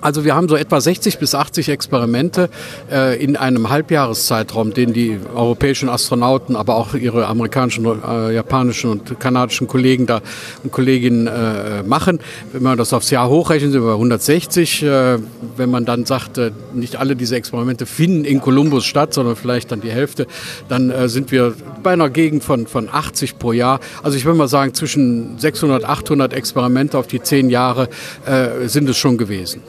Also 0.00 0.24
wir 0.24 0.34
haben 0.34 0.48
so 0.48 0.56
etwa 0.56 0.80
60 0.80 1.18
bis 1.18 1.34
80 1.34 1.70
Experimente 1.70 2.50
äh, 2.90 3.22
in 3.22 3.36
einem 3.36 3.70
Halbjahreszeitraum, 3.70 4.74
den 4.74 4.92
die 4.92 5.18
europäischen 5.34 5.88
Astronauten, 5.88 6.54
aber 6.54 6.76
auch 6.76 6.94
ihre 6.94 7.26
amerikanischen, 7.26 7.86
äh, 7.86 8.34
japanischen 8.34 8.90
und 8.90 9.18
kanadischen 9.18 9.66
Kollegen 9.66 10.06
da 10.06 10.20
und 10.62 10.70
Kolleginnen 10.70 11.26
äh, 11.26 11.82
machen. 11.82 12.20
Wenn 12.52 12.62
man 12.62 12.76
das 12.76 12.92
aufs 12.92 13.10
Jahr 13.10 13.28
hochrechnet, 13.28 13.72
sind 13.72 13.82
wir 13.82 13.88
bei 13.88 13.94
160. 13.94 14.82
Äh, 14.82 15.18
wenn 15.56 15.70
man 15.70 15.84
dann 15.84 16.04
sagt, 16.04 16.38
äh, 16.38 16.50
nicht 16.74 16.96
alle 16.96 17.16
diese 17.16 17.36
Experimente 17.36 17.86
finden 17.86 18.24
in 18.24 18.40
Columbus 18.40 18.84
statt, 18.84 19.14
sondern 19.14 19.36
vielleicht 19.36 19.72
dann 19.72 19.80
die 19.80 19.90
Hälfte, 19.90 20.26
dann 20.68 20.90
äh, 20.90 21.08
sind 21.08 21.32
wir 21.32 21.54
bei 21.82 21.92
einer 21.92 22.10
Gegend 22.10 22.44
von, 22.44 22.66
von 22.66 22.88
80 22.90 23.38
pro 23.38 23.52
Jahr. 23.52 23.80
Also 24.02 24.16
ich 24.18 24.24
würde 24.24 24.38
mal 24.38 24.48
sagen, 24.48 24.74
zwischen 24.74 25.38
600, 25.38 25.84
800 25.84 26.32
Experimente 26.34 26.98
auf 26.98 27.06
die 27.06 27.22
zehn 27.22 27.50
Jahre 27.50 27.88
sind 28.66 28.88
es 28.88 28.96
schon 28.96 29.18
gewesen. 29.18 29.62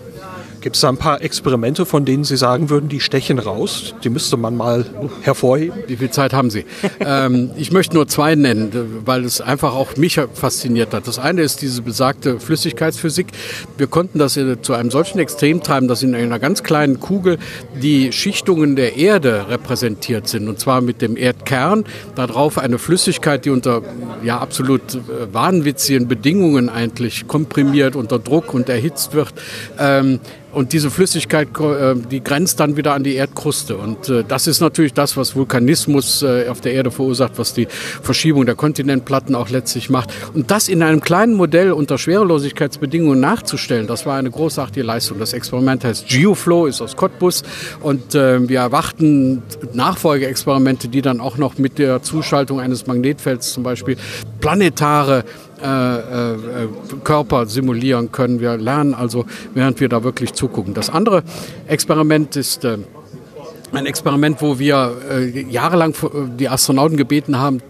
Gibt 0.61 0.75
es 0.75 0.81
da 0.81 0.89
ein 0.89 0.97
paar 0.97 1.21
Experimente, 1.21 1.85
von 1.85 2.05
denen 2.05 2.23
Sie 2.23 2.37
sagen 2.37 2.69
würden, 2.69 2.89
die 2.89 2.99
stechen 2.99 3.39
raus? 3.39 3.93
Die 4.03 4.09
müsste 4.09 4.37
man 4.37 4.55
mal 4.55 4.85
hervorheben. 5.21 5.77
Wie 5.87 5.97
viel 5.97 6.09
Zeit 6.09 6.33
haben 6.33 6.49
Sie? 6.49 6.65
ähm, 6.99 7.51
ich 7.57 7.71
möchte 7.71 7.95
nur 7.95 8.07
zwei 8.07 8.35
nennen, 8.35 9.01
weil 9.05 9.23
es 9.23 9.41
einfach 9.41 9.73
auch 9.73 9.95
mich 9.97 10.19
fasziniert 10.33 10.93
hat. 10.93 11.07
Das 11.07 11.19
eine 11.19 11.41
ist 11.41 11.61
diese 11.61 11.81
besagte 11.81 12.39
Flüssigkeitsphysik. 12.39 13.27
Wir 13.77 13.87
konnten 13.87 14.19
das 14.19 14.39
zu 14.61 14.73
einem 14.73 14.91
solchen 14.91 15.19
Extrem 15.19 15.61
treiben, 15.61 15.87
dass 15.87 16.03
in 16.03 16.15
einer 16.15 16.39
ganz 16.39 16.63
kleinen 16.63 16.99
Kugel 16.99 17.37
die 17.81 18.11
Schichtungen 18.11 18.75
der 18.75 18.97
Erde 18.97 19.45
repräsentiert 19.49 20.27
sind. 20.27 20.47
Und 20.47 20.59
zwar 20.59 20.81
mit 20.81 21.01
dem 21.01 21.17
Erdkern, 21.17 21.85
darauf 22.15 22.57
eine 22.57 22.79
Flüssigkeit, 22.79 23.45
die 23.45 23.49
unter 23.49 23.81
ja, 24.23 24.39
absolut 24.39 24.95
äh, 24.95 25.33
wahnwitzigen 25.33 26.07
Bedingungen 26.07 26.69
eigentlich 26.69 27.27
komprimiert, 27.27 27.95
unter 27.95 28.19
Druck 28.19 28.53
und 28.53 28.69
erhitzt 28.69 29.13
wird. 29.13 29.33
Ähm, 29.79 30.19
und 30.57 30.73
diese 30.73 30.89
Flüssigkeit, 30.89 31.49
äh, 31.59 31.93
die 32.09 32.23
grenzt 32.23 32.59
dann 32.59 32.77
wieder 32.77 32.93
an 32.93 33.03
die 33.03 33.13
Erdkruste. 33.13 33.77
Und 33.77 34.09
äh, 34.09 34.23
das 34.27 34.47
ist 34.47 34.59
natürlich 34.59 34.91
das, 34.91 35.15
was 35.15 35.35
Vulkanismus 35.35 36.23
äh, 36.23 36.47
auf 36.49 36.61
der 36.61 36.73
Erde 36.73 36.89
verursacht, 36.89 37.33
was 37.37 37.53
die 37.53 37.67
Verschiebung 37.69 38.47
der 38.47 38.55
Kontinentplatten 38.55 39.35
auch 39.35 39.49
letztlich 39.49 39.91
macht. 39.91 40.11
Und 40.33 40.49
das 40.49 40.67
in 40.67 40.81
einem 40.81 40.99
kleinen 40.99 41.35
Modell 41.35 41.71
unter 41.71 41.99
Schwerelosigkeitsbedingungen 41.99 43.19
nachzustellen, 43.19 43.85
das 43.85 44.07
war 44.07 44.17
eine 44.17 44.31
großartige 44.31 44.83
Leistung. 44.83 45.19
Das 45.19 45.33
Experiment 45.33 45.83
heißt 45.83 46.07
GeoFlow, 46.07 46.65
ist 46.65 46.81
aus 46.81 46.95
Cottbus. 46.95 47.43
Und 47.81 48.13
wir 48.13 48.59
erwarten 48.59 49.43
Nachfolgeexperimente, 49.73 50.87
die 50.87 51.01
dann 51.01 51.21
auch 51.21 51.37
noch 51.37 51.57
mit 51.57 51.77
der 51.77 52.01
Zuschaltung 52.01 52.59
eines 52.59 52.87
Magnetfelds 52.87 53.53
zum 53.53 53.63
Beispiel 53.63 53.97
planetare 54.39 55.23
äh, 55.61 56.33
äh, 56.33 56.67
Körper 57.03 57.45
simulieren 57.47 58.11
können. 58.11 58.39
Wir 58.39 58.57
lernen 58.57 58.93
also, 58.93 59.25
während 59.53 59.79
wir 59.79 59.89
da 59.89 60.03
wirklich 60.03 60.33
zugucken. 60.33 60.73
Das 60.73 60.89
andere 60.89 61.23
Experiment 61.67 62.35
ist 62.35 62.63
äh, 62.63 62.77
ein 63.73 63.85
Experiment, 63.85 64.41
wo 64.41 64.59
wir 64.59 64.95
äh, 65.09 65.41
jahrelang 65.49 65.93
die 66.37 66.47
Astronauten 66.47 66.97
gebeten 66.97 67.37
haben, 67.37 67.61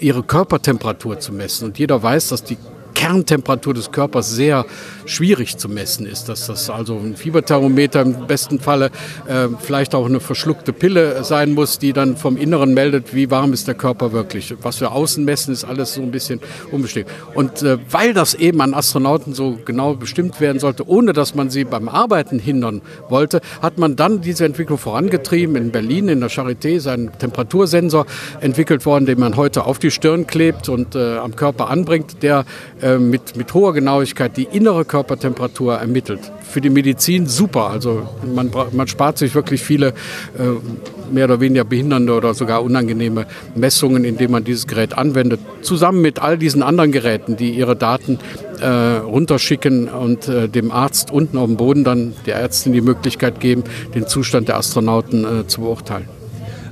ihre 0.00 0.22
Körpertemperatur 0.22 1.20
zu 1.20 1.32
messen. 1.32 1.66
Und 1.66 1.78
jeder 1.78 2.02
weiß, 2.02 2.28
dass 2.28 2.44
die 2.44 2.56
Kerntemperatur 2.94 3.74
des 3.74 3.90
Körpers 3.90 4.30
sehr 4.30 4.64
schwierig 5.06 5.56
zu 5.58 5.68
messen 5.68 6.06
ist. 6.06 6.28
Dass 6.28 6.46
das 6.46 6.70
also 6.70 6.96
ein 6.96 7.16
Fieberthermometer 7.16 8.02
im 8.02 8.26
besten 8.26 8.60
Falle 8.60 8.86
äh, 9.26 9.48
vielleicht 9.60 9.94
auch 9.94 10.06
eine 10.06 10.20
verschluckte 10.20 10.72
Pille 10.72 11.24
sein 11.24 11.52
muss, 11.52 11.78
die 11.78 11.92
dann 11.92 12.16
vom 12.16 12.36
Inneren 12.36 12.74
meldet, 12.74 13.14
wie 13.14 13.30
warm 13.30 13.52
ist 13.52 13.68
der 13.68 13.74
Körper 13.74 14.12
wirklich. 14.12 14.54
Was 14.62 14.80
wir 14.80 14.92
außen 14.92 15.24
messen, 15.24 15.52
ist 15.52 15.64
alles 15.64 15.94
so 15.94 16.02
ein 16.02 16.10
bisschen 16.10 16.40
unbestimmt. 16.70 17.08
Und 17.34 17.62
äh, 17.62 17.78
weil 17.90 18.14
das 18.14 18.34
eben 18.34 18.60
an 18.60 18.74
Astronauten 18.74 19.34
so 19.34 19.58
genau 19.64 19.94
bestimmt 19.94 20.40
werden 20.40 20.58
sollte, 20.58 20.88
ohne 20.88 21.12
dass 21.12 21.34
man 21.34 21.50
sie 21.50 21.64
beim 21.64 21.88
Arbeiten 21.88 22.38
hindern 22.38 22.82
wollte, 23.08 23.40
hat 23.60 23.78
man 23.78 23.96
dann 23.96 24.20
diese 24.20 24.44
Entwicklung 24.44 24.78
vorangetrieben. 24.78 25.56
In 25.56 25.70
Berlin, 25.70 26.08
in 26.08 26.20
der 26.20 26.30
Charité, 26.30 26.76
ist 26.76 26.86
ein 26.86 27.10
Temperatursensor 27.18 28.06
entwickelt 28.40 28.86
worden, 28.86 29.06
den 29.06 29.18
man 29.20 29.36
heute 29.36 29.64
auf 29.64 29.78
die 29.78 29.90
Stirn 29.90 30.26
klebt 30.26 30.68
und 30.68 30.94
äh, 30.94 31.18
am 31.18 31.36
Körper 31.36 31.70
anbringt, 31.70 32.22
der 32.22 32.44
äh, 32.84 32.98
mit, 32.98 33.34
mit 33.36 33.54
hoher 33.54 33.72
Genauigkeit 33.72 34.36
die 34.36 34.44
innere 34.44 34.84
Körpertemperatur 34.84 35.76
ermittelt. 35.76 36.20
Für 36.42 36.60
die 36.60 36.68
Medizin 36.68 37.26
super. 37.26 37.70
Also 37.70 38.06
man, 38.34 38.50
man 38.72 38.86
spart 38.88 39.16
sich 39.16 39.34
wirklich 39.34 39.62
viele 39.62 39.88
äh, 39.88 41.12
mehr 41.12 41.24
oder 41.24 41.40
weniger 41.40 41.64
behindernde 41.64 42.12
oder 42.12 42.34
sogar 42.34 42.62
unangenehme 42.62 43.26
Messungen, 43.54 44.04
indem 44.04 44.32
man 44.32 44.44
dieses 44.44 44.66
Gerät 44.66 44.98
anwendet. 44.98 45.40
Zusammen 45.62 46.02
mit 46.02 46.18
all 46.18 46.36
diesen 46.36 46.62
anderen 46.62 46.92
Geräten, 46.92 47.38
die 47.38 47.52
ihre 47.52 47.74
Daten 47.74 48.18
äh, 48.60 48.66
runterschicken 48.66 49.88
und 49.88 50.28
äh, 50.28 50.48
dem 50.50 50.70
Arzt 50.70 51.10
unten 51.10 51.38
auf 51.38 51.46
dem 51.46 51.56
Boden 51.56 51.84
dann 51.84 52.12
der 52.26 52.36
Ärztin 52.36 52.74
die 52.74 52.82
Möglichkeit 52.82 53.40
geben, 53.40 53.64
den 53.94 54.06
Zustand 54.06 54.48
der 54.48 54.58
Astronauten 54.58 55.24
äh, 55.24 55.46
zu 55.46 55.62
beurteilen. 55.62 56.08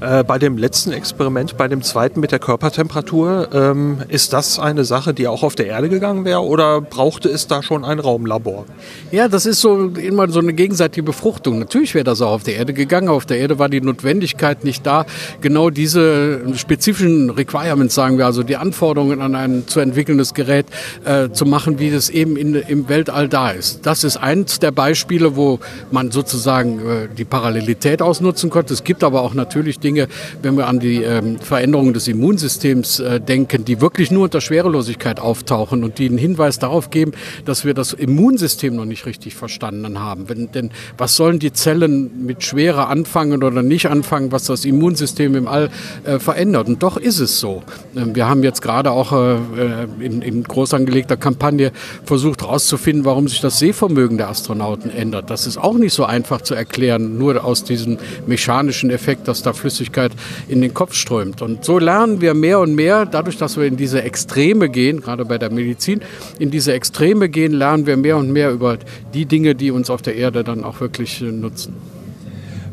Äh, 0.03 0.25
bei 0.25 0.39
dem 0.39 0.57
letzten 0.57 0.91
Experiment, 0.91 1.57
bei 1.57 1.69
dem 1.69 1.83
zweiten 1.83 2.19
mit 2.19 2.33
der 2.33 2.41
Körpertemperatur, 2.41 3.49
ähm, 3.53 3.99
ist 4.09 4.33
das 4.33 4.59
eine 4.59 4.85
Sache, 4.85 5.15
die 5.15 5.29
auch 5.29 5.45
auf 5.45 5.55
der 5.55 5.67
Erde 5.67 5.89
gegangen 5.89 6.25
wäre 6.25 6.43
oder 6.43 6.81
brauchte 6.81 7.29
es 7.29 7.47
da 7.47 7.63
schon 7.63 7.85
ein 7.85 8.01
Raumlabor? 8.01 8.65
Ja, 9.13 9.29
das 9.29 9.47
ist 9.47 9.61
so 9.61 9.91
immer 9.91 10.29
so 10.29 10.41
eine 10.41 10.55
gegenseitige 10.55 11.05
Befruchtung. 11.05 11.61
Natürlich 11.61 11.95
wäre 11.95 12.05
das 12.05 12.21
auch 12.21 12.33
auf 12.33 12.43
der 12.43 12.57
Erde 12.57 12.73
gegangen. 12.73 13.09
Auf 13.09 13.27
der 13.27 13.39
Erde 13.39 13.61
war 13.61 13.69
die 13.69 13.81
Notwendigkeit 13.81 14.65
nicht 14.65 14.85
da, 14.85 15.07
genau 15.41 15.71
diese 15.71 16.41
spezifischen 16.57 17.31
Requirements, 17.31 17.95
sagen 17.95 18.19
wir, 18.19 18.27
also 18.27 18.43
die 18.43 18.57
Anforderungen 18.57 19.21
an 19.21 19.37
ein 19.37 19.69
zu 19.69 19.79
entwickelndes 19.79 20.35
Gerät 20.35 20.67
äh, 21.05 21.31
zu 21.31 21.47
machen, 21.47 21.79
wie 21.79 21.93
das 21.93 22.11
eben 22.11 22.37
in, 22.37 22.55
im 22.55 22.89
Weltall 22.89 23.29
da 23.29 23.51
ist. 23.51 23.87
Das 23.87 24.03
ist 24.03 24.17
eins 24.17 24.59
der 24.59 24.73
Beispiele, 24.73 25.37
wo 25.37 25.61
man 25.93 26.11
sozusagen 26.11 26.81
äh, 26.81 27.09
die 27.17 27.25
Parallelität 27.25 28.03
ausnutzen 28.03 28.51
konnte. 28.51 28.75
Es 28.75 28.83
gibt 28.83 29.05
aber 29.05 29.23
auch 29.23 29.35
natürlich 29.35 29.79
Dinge, 29.79 29.92
Dinge, 29.93 30.09
wenn 30.43 30.57
wir 30.57 30.67
an 30.67 30.81
die 30.81 31.03
ähm, 31.03 31.39
Veränderungen 31.39 31.95
des 31.95 32.09
Immunsystems 32.09 33.01
äh, 33.01 33.21
denken, 33.21 33.65
die 33.65 33.81
wirklich 33.81 34.11
nur 34.11 34.25
unter 34.25 34.41
Schwerelosigkeit 34.41 35.21
auftauchen 35.21 35.85
und 35.85 35.99
die 35.99 36.09
einen 36.09 36.19
Hinweis 36.19 36.59
darauf 36.59 36.91
geben, 36.91 37.13
dass 37.45 37.65
wir 37.65 37.75
das 37.75 37.93
Immunsystem 37.93 38.75
noch 38.75 38.85
nicht 38.85 39.07
richtig 39.07 39.35
verstanden 39.35 40.01
haben. 40.01 40.29
Wenn, 40.29 40.51
denn 40.53 40.71
was 40.99 41.17
sollen 41.17 41.39
die 41.39 41.53
Zellen 41.53 42.25
mit 42.25 42.43
Schwere 42.43 42.87
anfangen 42.87 43.43
oder 43.43 43.63
nicht 43.63 43.87
anfangen, 43.87 44.33
was 44.33 44.45
das 44.45 44.65
Immunsystem 44.65 45.35
im 45.35 45.49
All 45.49 45.71
äh, 46.05 46.19
verändert? 46.19 46.69
Und 46.69 46.83
doch 46.83 46.97
ist 46.97 47.19
es 47.19 47.39
so. 47.41 47.63
Ähm, 47.97 48.15
wir 48.15 48.29
haben 48.29 48.43
jetzt 48.43 48.63
gerade 48.63 48.91
auch 48.91 49.13
äh, 49.13 49.35
äh 49.35 49.87
in, 50.01 50.23
in 50.23 50.43
groß 50.43 50.75
angelegter 50.75 51.17
Kampagne 51.17 51.73
versucht 52.05 52.43
herauszufinden, 52.43 53.05
warum 53.05 53.29
sich 53.29 53.41
das 53.41 53.59
Sehvermögen 53.59 54.17
der 54.17 54.29
Astronauten 54.29 54.91
ändert. 54.91 55.31
Das 55.31 55.47
ist 55.47 55.59
auch 55.59 55.75
nicht 55.75 55.93
so 55.93 56.05
einfach 56.05 56.41
zu 56.41 56.55
erklären, 56.55 57.19
nur 57.19 57.45
aus 57.45 57.65
diesem 57.65 57.99
mechanischen 58.27 58.91
Effekt, 58.91 59.29
dass 59.29 59.43
da 59.43 59.53
flüssig 59.53 59.82
Flüssigkeit 59.83 60.13
in 60.49 60.61
den 60.61 60.75
Kopf 60.75 60.95
strömt. 60.95 61.43
Und 61.43 61.65
so 61.65 61.79
lernen 61.79 62.21
wir 62.21 62.35
mehr 62.35 62.61
und 62.61 62.75
mehr, 62.75 63.07
dadurch, 63.07 63.37
dass 63.37 63.57
wir 63.57 63.65
in 63.65 63.77
diese 63.77 64.03
Extreme 64.03 64.69
gehen, 64.69 65.01
gerade 65.01 65.25
bei 65.25 65.39
der 65.39 65.51
Medizin, 65.51 66.01
in 66.39 66.51
diese 66.51 66.73
Extreme 66.73 67.29
gehen, 67.29 67.53
lernen 67.53 67.87
wir 67.87 67.97
mehr 67.97 68.17
und 68.17 68.31
mehr 68.31 68.53
über 68.53 68.79
die 69.13 69.27
Dinge, 69.27 69.55
die 69.55 69.71
uns 69.71 69.91
auf 69.91 70.03
der 70.03 70.17
Erde 70.17 70.45
dann 70.45 70.65
auch 70.65 70.81
wirklich 70.81 71.21
äh, 71.21 71.25
nutzen. 71.25 71.75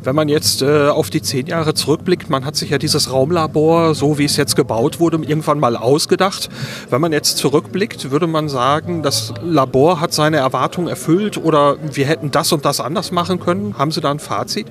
Wenn 0.02 0.16
man 0.16 0.30
jetzt 0.30 0.62
äh, 0.62 0.88
auf 0.88 1.10
die 1.10 1.22
zehn 1.22 1.48
Jahre 1.48 1.74
zurückblickt, 1.74 2.30
man 2.30 2.46
hat 2.46 2.56
sich 2.56 2.70
ja 2.70 2.78
dieses 2.78 3.12
Raumlabor, 3.12 3.94
so 3.96 4.18
wie 4.18 4.24
es 4.24 4.38
jetzt 4.38 4.56
gebaut 4.56 5.02
wurde, 5.02 5.18
irgendwann 5.18 5.60
mal 5.60 5.76
ausgedacht. 5.76 6.50
Wenn 6.90 7.02
man 7.02 7.12
jetzt 7.12 7.38
zurückblickt, 7.38 8.10
würde 8.10 8.26
man 8.26 8.48
sagen, 8.48 9.04
das 9.04 9.34
Labor 9.44 10.00
hat 10.00 10.14
seine 10.14 10.38
Erwartungen 10.38 10.88
erfüllt 10.88 11.38
oder 11.38 11.76
wir 11.92 12.06
hätten 12.06 12.32
das 12.32 12.54
und 12.54 12.64
das 12.64 12.80
anders 12.80 13.12
machen 13.12 13.42
können. 13.42 13.78
Haben 13.78 13.92
Sie 13.92 14.00
da 14.00 14.10
ein 14.10 14.20
Fazit? 14.20 14.68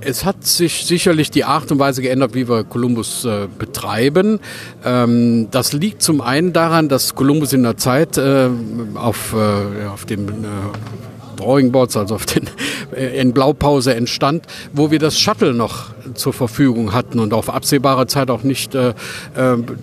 Es 0.00 0.24
hat 0.24 0.46
sich 0.46 0.86
sicherlich 0.86 1.30
die 1.30 1.44
Art 1.44 1.72
und 1.72 1.78
Weise 1.78 2.02
geändert, 2.02 2.34
wie 2.34 2.48
wir 2.48 2.62
Kolumbus 2.62 3.24
äh, 3.24 3.48
betreiben. 3.58 4.38
Ähm, 4.84 5.48
das 5.50 5.72
liegt 5.72 6.02
zum 6.02 6.20
einen 6.20 6.52
daran, 6.52 6.88
dass 6.88 7.14
Kolumbus 7.16 7.52
in 7.52 7.64
der 7.64 7.76
Zeit 7.76 8.16
äh, 8.16 8.48
auf, 8.94 9.34
äh, 9.34 9.86
auf 9.86 10.04
dem 10.04 10.28
äh, 10.28 10.32
Drawing 11.36 11.72
Boards, 11.72 11.96
also 11.96 12.14
auf 12.14 12.26
den, 12.26 12.48
äh, 12.96 13.20
in 13.20 13.32
Blaupause 13.32 13.94
entstand, 13.94 14.46
wo 14.72 14.90
wir 14.90 15.00
das 15.00 15.18
Shuttle 15.18 15.52
noch 15.52 15.86
zur 16.14 16.32
Verfügung 16.32 16.92
hatten 16.92 17.18
und 17.18 17.32
auf 17.34 17.50
absehbare 17.50 18.06
Zeit 18.06 18.30
auch 18.30 18.42
nicht 18.42 18.74
äh, 18.74 18.90
äh, 18.90 18.94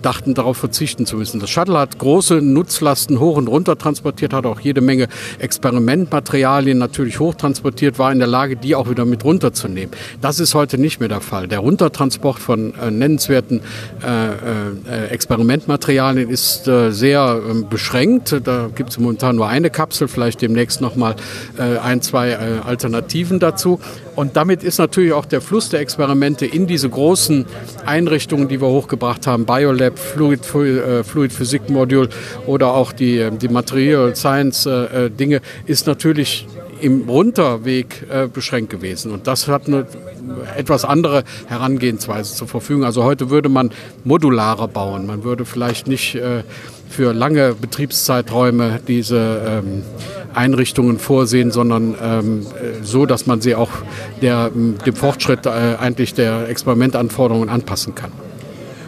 dachten, 0.02 0.34
darauf 0.34 0.56
verzichten 0.56 1.06
zu 1.06 1.16
müssen. 1.16 1.40
Das 1.40 1.50
Shuttle 1.50 1.78
hat 1.78 1.98
große 1.98 2.40
Nutzlasten 2.42 3.20
hoch 3.20 3.36
und 3.36 3.48
runter 3.48 3.78
transportiert, 3.78 4.32
hat 4.32 4.46
auch 4.46 4.60
jede 4.60 4.80
Menge 4.80 5.08
Experimentmaterialien 5.38 6.78
natürlich 6.78 7.20
hochtransportiert, 7.20 7.98
war 7.98 8.12
in 8.12 8.18
der 8.18 8.28
Lage, 8.28 8.56
die 8.56 8.74
auch 8.74 8.88
wieder 8.90 9.04
mit 9.04 9.24
runterzunehmen. 9.24 9.94
Das 10.20 10.40
ist 10.40 10.54
heute 10.54 10.78
nicht 10.78 11.00
mehr 11.00 11.08
der 11.08 11.20
Fall. 11.20 11.48
Der 11.48 11.60
Runtertransport 11.60 12.38
von 12.38 12.74
äh, 12.74 12.90
nennenswerten 12.90 13.60
äh, 14.02 15.06
äh, 15.06 15.06
Experimentmaterialien 15.08 16.28
ist 16.28 16.68
äh, 16.68 16.90
sehr 16.90 17.40
ähm, 17.48 17.68
beschränkt. 17.68 18.40
Da 18.44 18.68
gibt 18.74 18.90
es 18.90 18.98
momentan 18.98 19.36
nur 19.36 19.48
eine 19.48 19.70
Kapsel, 19.70 20.08
vielleicht 20.08 20.42
demnächst 20.42 20.80
nochmal 20.80 21.16
ein, 21.58 22.02
zwei 22.02 22.36
Alternativen 22.36 23.38
dazu. 23.38 23.80
Und 24.16 24.34
damit 24.34 24.64
ist 24.64 24.78
natürlich 24.78 25.12
auch 25.12 25.26
der 25.26 25.42
Fluss 25.42 25.68
der 25.68 25.80
Experimente 25.80 26.46
in 26.46 26.66
diese 26.66 26.88
großen 26.88 27.44
Einrichtungen, 27.84 28.48
die 28.48 28.60
wir 28.60 28.68
hochgebracht 28.68 29.26
haben, 29.26 29.44
Biolab, 29.44 29.98
Fluid, 29.98 30.40
äh, 30.54 31.04
Fluid 31.04 31.32
Physik 31.32 31.68
Module 31.68 32.08
oder 32.46 32.72
auch 32.72 32.92
die, 32.92 33.18
äh, 33.18 33.30
die 33.30 33.48
Material 33.48 34.16
Science 34.16 34.64
äh, 34.64 35.10
Dinge, 35.10 35.42
ist 35.66 35.86
natürlich 35.86 36.48
im 36.82 37.08
Runterweg 37.08 38.04
beschränkt 38.34 38.68
gewesen. 38.68 39.10
Und 39.10 39.26
das 39.26 39.48
hat 39.48 39.66
eine 39.66 39.86
etwas 40.58 40.84
andere 40.84 41.24
Herangehensweise 41.46 42.34
zur 42.34 42.48
Verfügung. 42.48 42.84
Also 42.84 43.02
heute 43.02 43.30
würde 43.30 43.48
man 43.48 43.70
modularer 44.04 44.68
bauen. 44.68 45.06
Man 45.06 45.24
würde 45.24 45.46
vielleicht 45.46 45.86
nicht 45.86 46.18
für 46.88 47.12
lange 47.12 47.54
Betriebszeiträume 47.54 48.80
diese 48.86 49.62
ähm, 49.64 49.82
Einrichtungen 50.34 50.98
vorsehen, 50.98 51.50
sondern 51.50 51.94
ähm, 52.00 52.46
so, 52.82 53.06
dass 53.06 53.26
man 53.26 53.40
sie 53.40 53.54
auch 53.54 53.70
der, 54.22 54.50
dem 54.50 54.94
Fortschritt 54.94 55.46
äh, 55.46 55.76
eigentlich 55.78 56.14
der 56.14 56.48
Experimentanforderungen 56.48 57.48
anpassen 57.48 57.94
kann. 57.94 58.12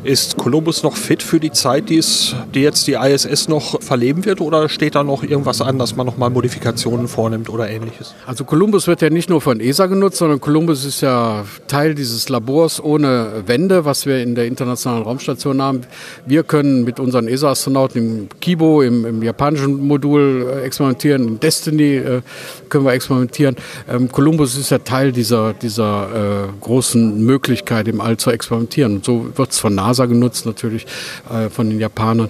Ist 0.05 0.37
Columbus 0.37 0.83
noch 0.83 0.97
fit 0.97 1.23
für 1.23 1.41
die 1.41 1.51
Zeit, 1.51 1.89
die, 1.89 1.99
es, 1.99 2.35
die 2.55 2.63
jetzt 2.63 2.87
die 2.87 2.95
ISS 2.95 3.49
noch 3.49 3.83
verleben 3.83 4.25
wird 4.25 4.41
oder 4.41 4.69
steht 4.69 4.95
da 4.95 5.03
noch 5.03 5.23
irgendwas 5.23 5.61
an, 5.61 5.79
dass 5.79 5.97
man 5.97 6.07
nochmal 6.07 6.31
Modifikationen 6.31 7.09
vornimmt 7.09 7.49
oder 7.49 7.69
ähnliches? 7.69 8.15
Also 8.27 8.45
Columbus 8.45 8.87
wird 8.87 9.03
ja 9.03 9.11
nicht 9.11 9.29
nur 9.29 9.41
von 9.41 9.61
ESA 9.61 9.87
genutzt, 9.87 10.19
sondern 10.19 10.41
Columbus 10.41 10.85
ist 10.85 11.01
ja 11.01 11.45
Teil 11.67 11.95
dieses 11.95 12.29
Labors 12.29 12.83
ohne 12.83 13.43
Wände, 13.47 13.85
was 13.85 14.07
wir 14.07 14.23
in 14.23 14.35
der 14.35 14.47
Internationalen 14.47 15.03
Raumstation 15.03 15.61
haben. 15.61 15.81
Wir 16.27 16.45
können 16.45 16.85
mit 16.85 17.01
unseren 17.01 17.27
ESA-Astronauten 17.27 17.99
im 17.99 18.29
Kibo, 18.41 18.83
im, 18.83 19.05
im, 19.05 19.23
japanischen 19.23 19.87
Modul 19.87 20.47
äh, 20.49 20.63
experimentieren, 20.65 21.27
in 21.27 21.41
Destiny 21.41 21.97
äh, 21.97 22.23
können 22.69 22.85
wir 22.85 22.93
experimentieren. 22.93 23.57
Ähm, 23.89 24.11
Columbus 24.11 24.57
ist 24.57 24.71
ja 24.71 24.79
Teil 24.79 25.13
dieser, 25.13 25.53
dieser 25.55 26.47
äh, 26.47 26.49
großen 26.61 27.25
Möglichkeit, 27.25 27.89
im 27.89 28.01
All 28.01 28.17
zu 28.17 28.31
experimentieren. 28.31 28.97
Und 28.97 29.05
so 29.05 29.27
wird 29.35 29.51
es 29.53 29.59
von 29.59 29.75
NASA 29.75 29.98
genutzt, 30.07 30.47
natürlich 30.47 30.87
äh, 31.31 31.49
von 31.49 31.69
den 31.71 31.81
Japanern. 31.81 32.29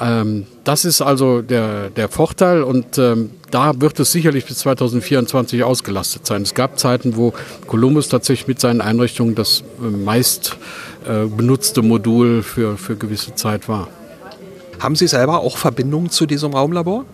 Ähm, 0.00 0.46
das 0.64 0.84
ist 0.84 1.02
also 1.02 1.42
der, 1.42 1.90
der 1.90 2.08
Vorteil 2.08 2.62
und 2.62 2.96
ähm, 2.98 3.30
da 3.50 3.80
wird 3.80 4.00
es 4.00 4.12
sicherlich 4.12 4.46
bis 4.46 4.58
2024 4.58 5.62
ausgelastet 5.62 6.26
sein. 6.26 6.42
Es 6.42 6.54
gab 6.54 6.78
Zeiten, 6.78 7.16
wo 7.16 7.34
Columbus 7.66 8.08
tatsächlich 8.08 8.48
mit 8.48 8.60
seinen 8.60 8.80
Einrichtungen 8.80 9.34
das 9.34 9.62
äh, 9.80 9.84
meist 9.84 10.56
äh, 11.06 11.26
benutzte 11.26 11.82
Modul 11.82 12.42
für, 12.42 12.76
für 12.76 12.96
gewisse 12.96 13.34
Zeit 13.34 13.68
war. 13.68 13.88
Haben 14.78 14.96
Sie 14.96 15.06
selber 15.06 15.40
auch 15.40 15.58
Verbindungen 15.58 16.08
zu 16.08 16.24
diesem 16.24 16.54
Raumlabor? 16.54 17.04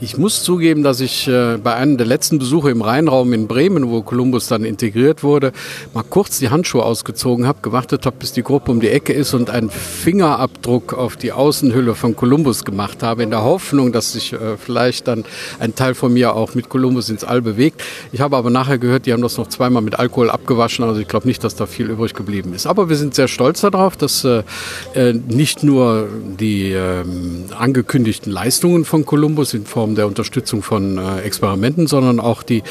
Ich 0.00 0.16
muss 0.16 0.44
zugeben, 0.44 0.84
dass 0.84 1.00
ich 1.00 1.26
äh, 1.26 1.56
bei 1.56 1.74
einem 1.74 1.96
der 1.96 2.06
letzten 2.06 2.38
Besuche 2.38 2.70
im 2.70 2.82
Rheinraum 2.82 3.32
in 3.32 3.48
Bremen, 3.48 3.90
wo 3.90 4.02
Columbus 4.02 4.46
dann 4.46 4.64
integriert 4.64 5.24
wurde, 5.24 5.52
mal 5.92 6.04
kurz 6.08 6.38
die 6.38 6.50
Handschuhe 6.50 6.84
ausgezogen 6.84 7.48
habe, 7.48 7.58
gewartet 7.62 8.06
habe, 8.06 8.16
bis 8.16 8.32
die 8.32 8.44
Gruppe 8.44 8.70
um 8.70 8.78
die 8.78 8.90
Ecke 8.90 9.12
ist 9.12 9.34
und 9.34 9.50
einen 9.50 9.70
Fingerabdruck 9.70 10.94
auf 10.94 11.16
die 11.16 11.32
Außenhülle 11.32 11.96
von 11.96 12.14
Columbus 12.14 12.64
gemacht 12.64 13.02
habe, 13.02 13.24
in 13.24 13.30
der 13.30 13.42
Hoffnung, 13.42 13.90
dass 13.90 14.12
sich 14.12 14.32
äh, 14.32 14.56
vielleicht 14.56 15.08
dann 15.08 15.24
ein 15.58 15.74
Teil 15.74 15.94
von 15.94 16.12
mir 16.12 16.36
auch 16.36 16.54
mit 16.54 16.68
Columbus 16.68 17.10
ins 17.10 17.24
All 17.24 17.42
bewegt. 17.42 17.82
Ich 18.12 18.20
habe 18.20 18.36
aber 18.36 18.50
nachher 18.50 18.78
gehört, 18.78 19.06
die 19.06 19.12
haben 19.12 19.22
das 19.22 19.36
noch 19.36 19.48
zweimal 19.48 19.82
mit 19.82 19.98
Alkohol 19.98 20.30
abgewaschen, 20.30 20.84
also 20.84 21.00
ich 21.00 21.08
glaube 21.08 21.26
nicht, 21.26 21.42
dass 21.42 21.56
da 21.56 21.66
viel 21.66 21.90
übrig 21.90 22.14
geblieben 22.14 22.54
ist. 22.54 22.68
Aber 22.68 22.88
wir 22.88 22.96
sind 22.96 23.16
sehr 23.16 23.26
stolz 23.26 23.62
darauf, 23.62 23.96
dass 23.96 24.22
äh, 24.22 24.44
äh 24.94 25.12
nicht 25.12 25.64
nur 25.64 26.06
die 26.38 26.70
ähm, 26.70 27.46
angekündigten 27.58 28.30
Leistungen 28.30 28.84
von 28.84 29.04
Columbus 29.04 29.54
in 29.54 29.66
Form 29.66 29.87
Form 29.88 29.94
der 29.94 30.06
Unterstützung 30.06 30.62
von 30.62 30.98
äh, 30.98 31.20
Experimenten, 31.20 31.86
sondern 31.86 32.20
auch 32.20 32.42
die, 32.42 32.62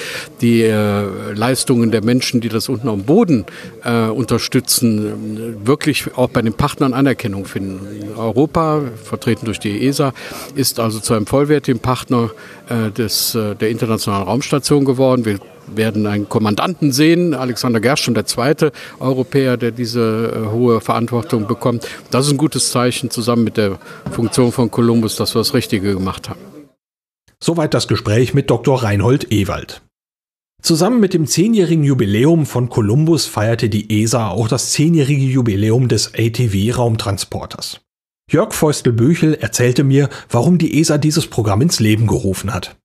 die 0.41 0.61
äh, 0.61 1.33
Leistungen 1.33 1.89
der 1.89 2.03
Menschen, 2.03 2.41
die 2.41 2.49
das 2.49 2.69
unten 2.69 2.87
am 2.89 3.03
Boden 3.03 3.45
äh, 3.83 4.07
unterstützen, 4.07 5.57
wirklich 5.65 6.15
auch 6.15 6.29
bei 6.29 6.41
den 6.43 6.53
Partnern 6.53 6.93
Anerkennung 6.93 7.45
finden. 7.45 7.79
Europa, 8.15 8.81
vertreten 9.03 9.45
durch 9.45 9.59
die 9.59 9.87
ESA, 9.87 10.13
ist 10.55 10.79
also 10.79 10.99
zu 10.99 11.13
einem 11.15 11.25
vollwertigen 11.25 11.79
Partner 11.79 12.29
äh, 12.69 12.91
des, 12.91 13.33
äh, 13.33 13.55
der 13.55 13.69
Internationalen 13.69 14.27
Raumstation 14.27 14.85
geworden. 14.85 15.25
Wir 15.25 15.39
werden 15.75 16.05
einen 16.05 16.29
Kommandanten 16.29 16.91
sehen, 16.91 17.33
Alexander 17.33 17.79
Gerst, 17.79 18.07
der 18.07 18.25
zweite 18.25 18.71
Europäer, 18.99 19.57
der 19.57 19.71
diese 19.71 20.31
äh, 20.33 20.51
hohe 20.51 20.81
Verantwortung 20.81 21.47
bekommt. 21.47 21.87
Das 22.11 22.27
ist 22.27 22.31
ein 22.31 22.37
gutes 22.37 22.71
Zeichen 22.71 23.09
zusammen 23.09 23.43
mit 23.43 23.57
der 23.57 23.79
Funktion 24.11 24.51
von 24.51 24.71
Columbus, 24.71 25.15
dass 25.15 25.35
wir 25.35 25.39
das 25.39 25.53
Richtige 25.53 25.93
gemacht 25.93 26.29
haben. 26.29 26.56
Soweit 27.43 27.73
das 27.73 27.87
Gespräch 27.87 28.33
mit 28.33 28.49
Dr. 28.49 28.83
Reinhold 28.83 29.31
Ewald. 29.31 29.81
Zusammen 30.61 30.99
mit 30.99 31.13
dem 31.13 31.27
zehnjährigen 31.27 31.83
Jubiläum 31.83 32.45
von 32.45 32.69
Columbus 32.69 33.27
feierte 33.27 33.69
die 33.69 34.01
ESA 34.01 34.29
auch 34.29 34.47
das 34.47 34.71
zehnjährige 34.71 35.23
Jubiläum 35.23 35.87
des 35.87 36.13
ATV-Raumtransporters. 36.15 37.81
Jörg 38.29 38.53
Feustel-Büchel 38.53 39.35
erzählte 39.35 39.83
mir, 39.83 40.09
warum 40.29 40.57
die 40.57 40.79
ESA 40.79 40.97
dieses 40.97 41.27
Programm 41.27 41.61
ins 41.61 41.79
Leben 41.79 42.07
gerufen 42.07 42.53
hat. 42.53 42.75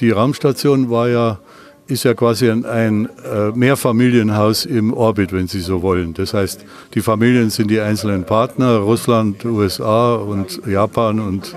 Die 0.00 0.10
Raumstation 0.10 0.90
war 0.90 1.08
ja, 1.08 1.40
ist 1.86 2.04
ja 2.04 2.14
quasi 2.14 2.50
ein, 2.50 2.64
ein 2.64 3.08
äh, 3.24 3.50
Mehrfamilienhaus 3.54 4.64
im 4.64 4.92
Orbit, 4.92 5.32
wenn 5.32 5.48
Sie 5.48 5.60
so 5.60 5.82
wollen. 5.82 6.14
Das 6.14 6.32
heißt, 6.34 6.64
die 6.94 7.00
Familien 7.00 7.50
sind 7.50 7.70
die 7.70 7.80
einzelnen 7.80 8.24
Partner, 8.24 8.76
Russland, 8.76 9.44
USA 9.44 10.14
und 10.14 10.62
Japan 10.66 11.20
und 11.20 11.54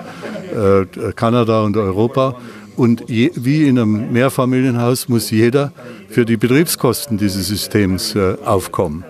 äh, 0.54 1.12
Kanada 1.14 1.64
und 1.64 1.78
Europa. 1.78 2.36
Und 2.76 3.10
je, 3.10 3.32
wie 3.36 3.68
in 3.68 3.80
einem 3.80 4.12
Mehrfamilienhaus 4.12 5.08
muss 5.08 5.32
jeder 5.32 5.72
für 6.10 6.26
die 6.26 6.38
Betriebskosten 6.38 7.18
dieses 7.18 7.48
Systems 7.48 8.16
äh, 8.16 8.36
aufkommen. 8.44 9.06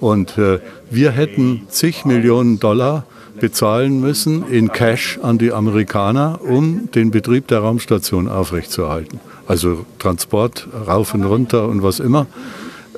Und 0.00 0.36
äh, 0.38 0.58
wir 0.90 1.12
hätten 1.12 1.62
zig 1.68 2.04
Millionen 2.04 2.58
Dollar 2.58 3.06
bezahlen 3.40 4.00
müssen 4.00 4.48
in 4.48 4.72
Cash 4.72 5.18
an 5.22 5.38
die 5.38 5.52
Amerikaner, 5.52 6.40
um 6.42 6.90
den 6.92 7.10
Betrieb 7.10 7.48
der 7.48 7.60
Raumstation 7.60 8.28
aufrechtzuerhalten. 8.28 9.20
Also 9.46 9.86
Transport 9.98 10.68
rauf 10.86 11.14
und 11.14 11.24
runter 11.24 11.68
und 11.68 11.82
was 11.82 12.00
immer. 12.00 12.26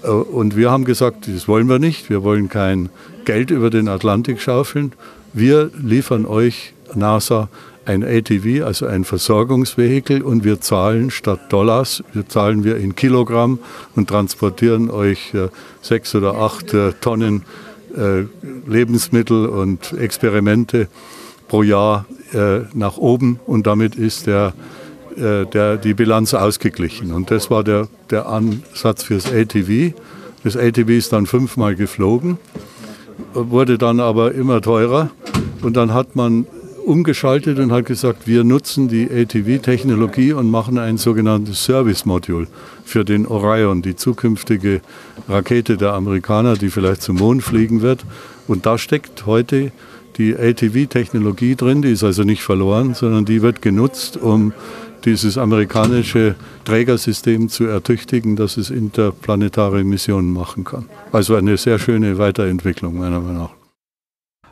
Äh, 0.02 0.08
und 0.08 0.56
wir 0.56 0.70
haben 0.70 0.84
gesagt, 0.84 1.28
das 1.28 1.48
wollen 1.48 1.68
wir 1.68 1.78
nicht. 1.78 2.10
Wir 2.10 2.22
wollen 2.22 2.48
kein 2.48 2.88
Geld 3.24 3.50
über 3.50 3.70
den 3.70 3.88
Atlantik 3.88 4.40
schaufeln. 4.40 4.92
Wir 5.32 5.70
liefern 5.80 6.24
euch, 6.24 6.72
NASA, 6.94 7.48
ein 7.84 8.04
ATV, 8.04 8.64
also 8.64 8.86
ein 8.86 9.04
Versorgungsvehikel 9.04 10.20
und 10.22 10.44
wir 10.44 10.60
zahlen 10.60 11.10
statt 11.10 11.40
Dollars, 11.50 12.04
wir 12.12 12.28
zahlen 12.28 12.62
wir 12.62 12.76
in 12.76 12.94
Kilogramm 12.94 13.58
und 13.96 14.08
transportieren 14.08 14.90
euch 14.90 15.32
äh, 15.32 15.48
sechs 15.80 16.14
oder 16.14 16.34
acht 16.34 16.74
äh, 16.74 16.92
Tonnen 17.00 17.44
äh, 17.96 18.24
Lebensmittel 18.66 19.46
und 19.46 19.92
Experimente 19.92 20.88
pro 21.48 21.62
Jahr 21.62 22.06
äh, 22.32 22.60
nach 22.74 22.98
oben 22.98 23.40
und 23.46 23.66
damit 23.66 23.96
ist 23.96 24.26
der, 24.26 24.52
äh, 25.16 25.46
der, 25.46 25.76
die 25.76 25.94
Bilanz 25.94 26.34
ausgeglichen. 26.34 27.12
Und 27.12 27.30
das 27.30 27.50
war 27.50 27.64
der, 27.64 27.88
der 28.10 28.28
Ansatz 28.28 29.02
fürs 29.02 29.32
ATV. 29.32 29.94
Das 30.44 30.56
ATV 30.56 30.88
ist 30.90 31.12
dann 31.12 31.26
fünfmal 31.26 31.74
geflogen, 31.74 32.38
wurde 33.34 33.78
dann 33.78 34.00
aber 34.00 34.32
immer 34.32 34.60
teurer 34.60 35.10
und 35.62 35.76
dann 35.76 35.92
hat 35.92 36.16
man 36.16 36.46
umgeschaltet 36.84 37.58
und 37.58 37.72
hat 37.72 37.86
gesagt, 37.86 38.26
wir 38.26 38.44
nutzen 38.44 38.88
die 38.88 39.08
ATV-Technologie 39.10 40.32
und 40.32 40.50
machen 40.50 40.78
ein 40.78 40.98
sogenanntes 40.98 41.64
Service-Modul 41.64 42.48
für 42.84 43.04
den 43.04 43.26
Orion, 43.26 43.82
die 43.82 43.96
zukünftige 43.96 44.80
Rakete 45.28 45.76
der 45.76 45.92
Amerikaner, 45.92 46.54
die 46.54 46.70
vielleicht 46.70 47.02
zum 47.02 47.16
Mond 47.16 47.42
fliegen 47.42 47.82
wird. 47.82 48.04
Und 48.46 48.66
da 48.66 48.78
steckt 48.78 49.26
heute 49.26 49.72
die 50.16 50.36
ATV-Technologie 50.36 51.54
drin, 51.54 51.82
die 51.82 51.92
ist 51.92 52.04
also 52.04 52.24
nicht 52.24 52.42
verloren, 52.42 52.94
sondern 52.94 53.24
die 53.24 53.42
wird 53.42 53.62
genutzt, 53.62 54.16
um 54.16 54.52
dieses 55.04 55.38
amerikanische 55.38 56.34
Trägersystem 56.64 57.48
zu 57.48 57.64
ertüchtigen, 57.64 58.36
dass 58.36 58.56
es 58.56 58.70
interplanetare 58.70 59.84
Missionen 59.84 60.32
machen 60.32 60.64
kann. 60.64 60.86
Also 61.12 61.36
eine 61.36 61.56
sehr 61.56 61.78
schöne 61.78 62.18
Weiterentwicklung 62.18 62.98
meiner 62.98 63.20
Meinung 63.20 63.42
nach. 63.44 63.57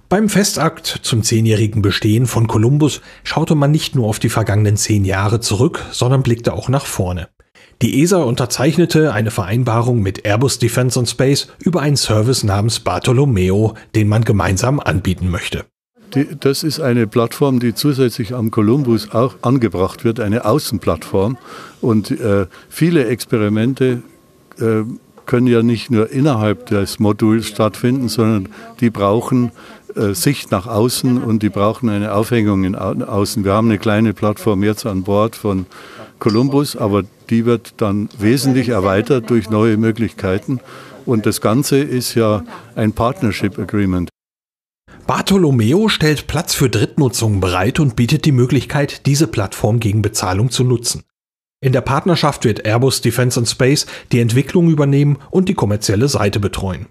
Beim 0.08 0.28
Festakt 0.28 1.00
zum 1.02 1.24
zehnjährigen 1.24 1.82
Bestehen 1.82 2.26
von 2.26 2.46
Columbus 2.46 3.00
schaute 3.24 3.56
man 3.56 3.72
nicht 3.72 3.96
nur 3.96 4.06
auf 4.06 4.20
die 4.20 4.28
vergangenen 4.28 4.76
zehn 4.76 5.04
Jahre 5.04 5.40
zurück, 5.40 5.84
sondern 5.90 6.22
blickte 6.22 6.52
auch 6.52 6.68
nach 6.68 6.86
vorne. 6.86 7.28
Die 7.82 8.00
ESA 8.00 8.22
unterzeichnete 8.22 9.12
eine 9.12 9.32
Vereinbarung 9.32 10.00
mit 10.02 10.24
Airbus 10.24 10.60
Defence 10.60 10.96
and 10.96 11.08
Space 11.08 11.48
über 11.58 11.80
einen 11.80 11.96
Service 11.96 12.44
namens 12.44 12.78
Bartolomeo, 12.78 13.74
den 13.96 14.06
man 14.06 14.24
gemeinsam 14.24 14.78
anbieten 14.78 15.28
möchte. 15.28 15.64
Die, 16.14 16.28
das 16.38 16.62
ist 16.62 16.78
eine 16.78 17.08
Plattform, 17.08 17.58
die 17.58 17.74
zusätzlich 17.74 18.32
am 18.32 18.52
Columbus 18.52 19.10
auch 19.10 19.34
angebracht 19.42 20.04
wird, 20.04 20.20
eine 20.20 20.44
Außenplattform. 20.44 21.36
Und 21.80 22.12
äh, 22.12 22.46
viele 22.68 23.06
Experimente 23.06 24.04
äh, 24.60 24.84
können 25.26 25.48
ja 25.48 25.62
nicht 25.62 25.90
nur 25.90 26.10
innerhalb 26.10 26.66
des 26.66 26.98
Moduls 26.98 27.48
stattfinden, 27.48 28.08
sondern 28.08 28.48
die 28.80 28.90
brauchen 28.90 29.50
äh, 29.96 30.14
Sicht 30.14 30.50
nach 30.50 30.66
außen 30.66 31.22
und 31.22 31.42
die 31.42 31.48
brauchen 31.48 31.88
eine 31.88 32.14
Aufhängung 32.14 32.64
in 32.64 32.74
außen. 32.74 33.44
Wir 33.44 33.52
haben 33.52 33.68
eine 33.68 33.78
kleine 33.78 34.14
Plattform 34.14 34.62
jetzt 34.62 34.86
an 34.86 35.02
Bord 35.02 35.36
von 35.36 35.66
Columbus, 36.18 36.76
aber 36.76 37.02
die 37.30 37.44
wird 37.44 37.74
dann 37.78 38.08
wesentlich 38.18 38.70
erweitert 38.70 39.30
durch 39.30 39.50
neue 39.50 39.76
Möglichkeiten. 39.76 40.60
Und 41.04 41.26
das 41.26 41.40
Ganze 41.40 41.78
ist 41.78 42.14
ja 42.14 42.44
ein 42.74 42.92
Partnership 42.92 43.58
Agreement. 43.58 44.08
Bartolomeo 45.06 45.88
stellt 45.88 46.26
Platz 46.26 46.54
für 46.54 46.68
Drittnutzungen 46.68 47.40
bereit 47.40 47.78
und 47.78 47.94
bietet 47.94 48.24
die 48.24 48.32
Möglichkeit, 48.32 49.06
diese 49.06 49.28
Plattform 49.28 49.78
gegen 49.78 50.02
Bezahlung 50.02 50.50
zu 50.50 50.64
nutzen. 50.64 51.04
In 51.60 51.72
der 51.72 51.80
Partnerschaft 51.80 52.44
wird 52.44 52.66
Airbus 52.66 53.00
Defence 53.00 53.38
and 53.38 53.48
Space 53.48 53.86
die 54.12 54.20
Entwicklung 54.20 54.68
übernehmen 54.68 55.18
und 55.30 55.48
die 55.48 55.54
kommerzielle 55.54 56.08
Seite 56.08 56.40
betreuen. 56.40 56.86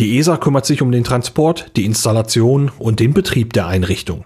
Die 0.00 0.16
ESA 0.16 0.38
kümmert 0.38 0.64
sich 0.64 0.80
um 0.80 0.92
den 0.92 1.04
Transport, 1.04 1.72
die 1.76 1.84
Installation 1.84 2.70
und 2.78 3.00
den 3.00 3.12
Betrieb 3.12 3.52
der 3.52 3.66
Einrichtung. 3.66 4.24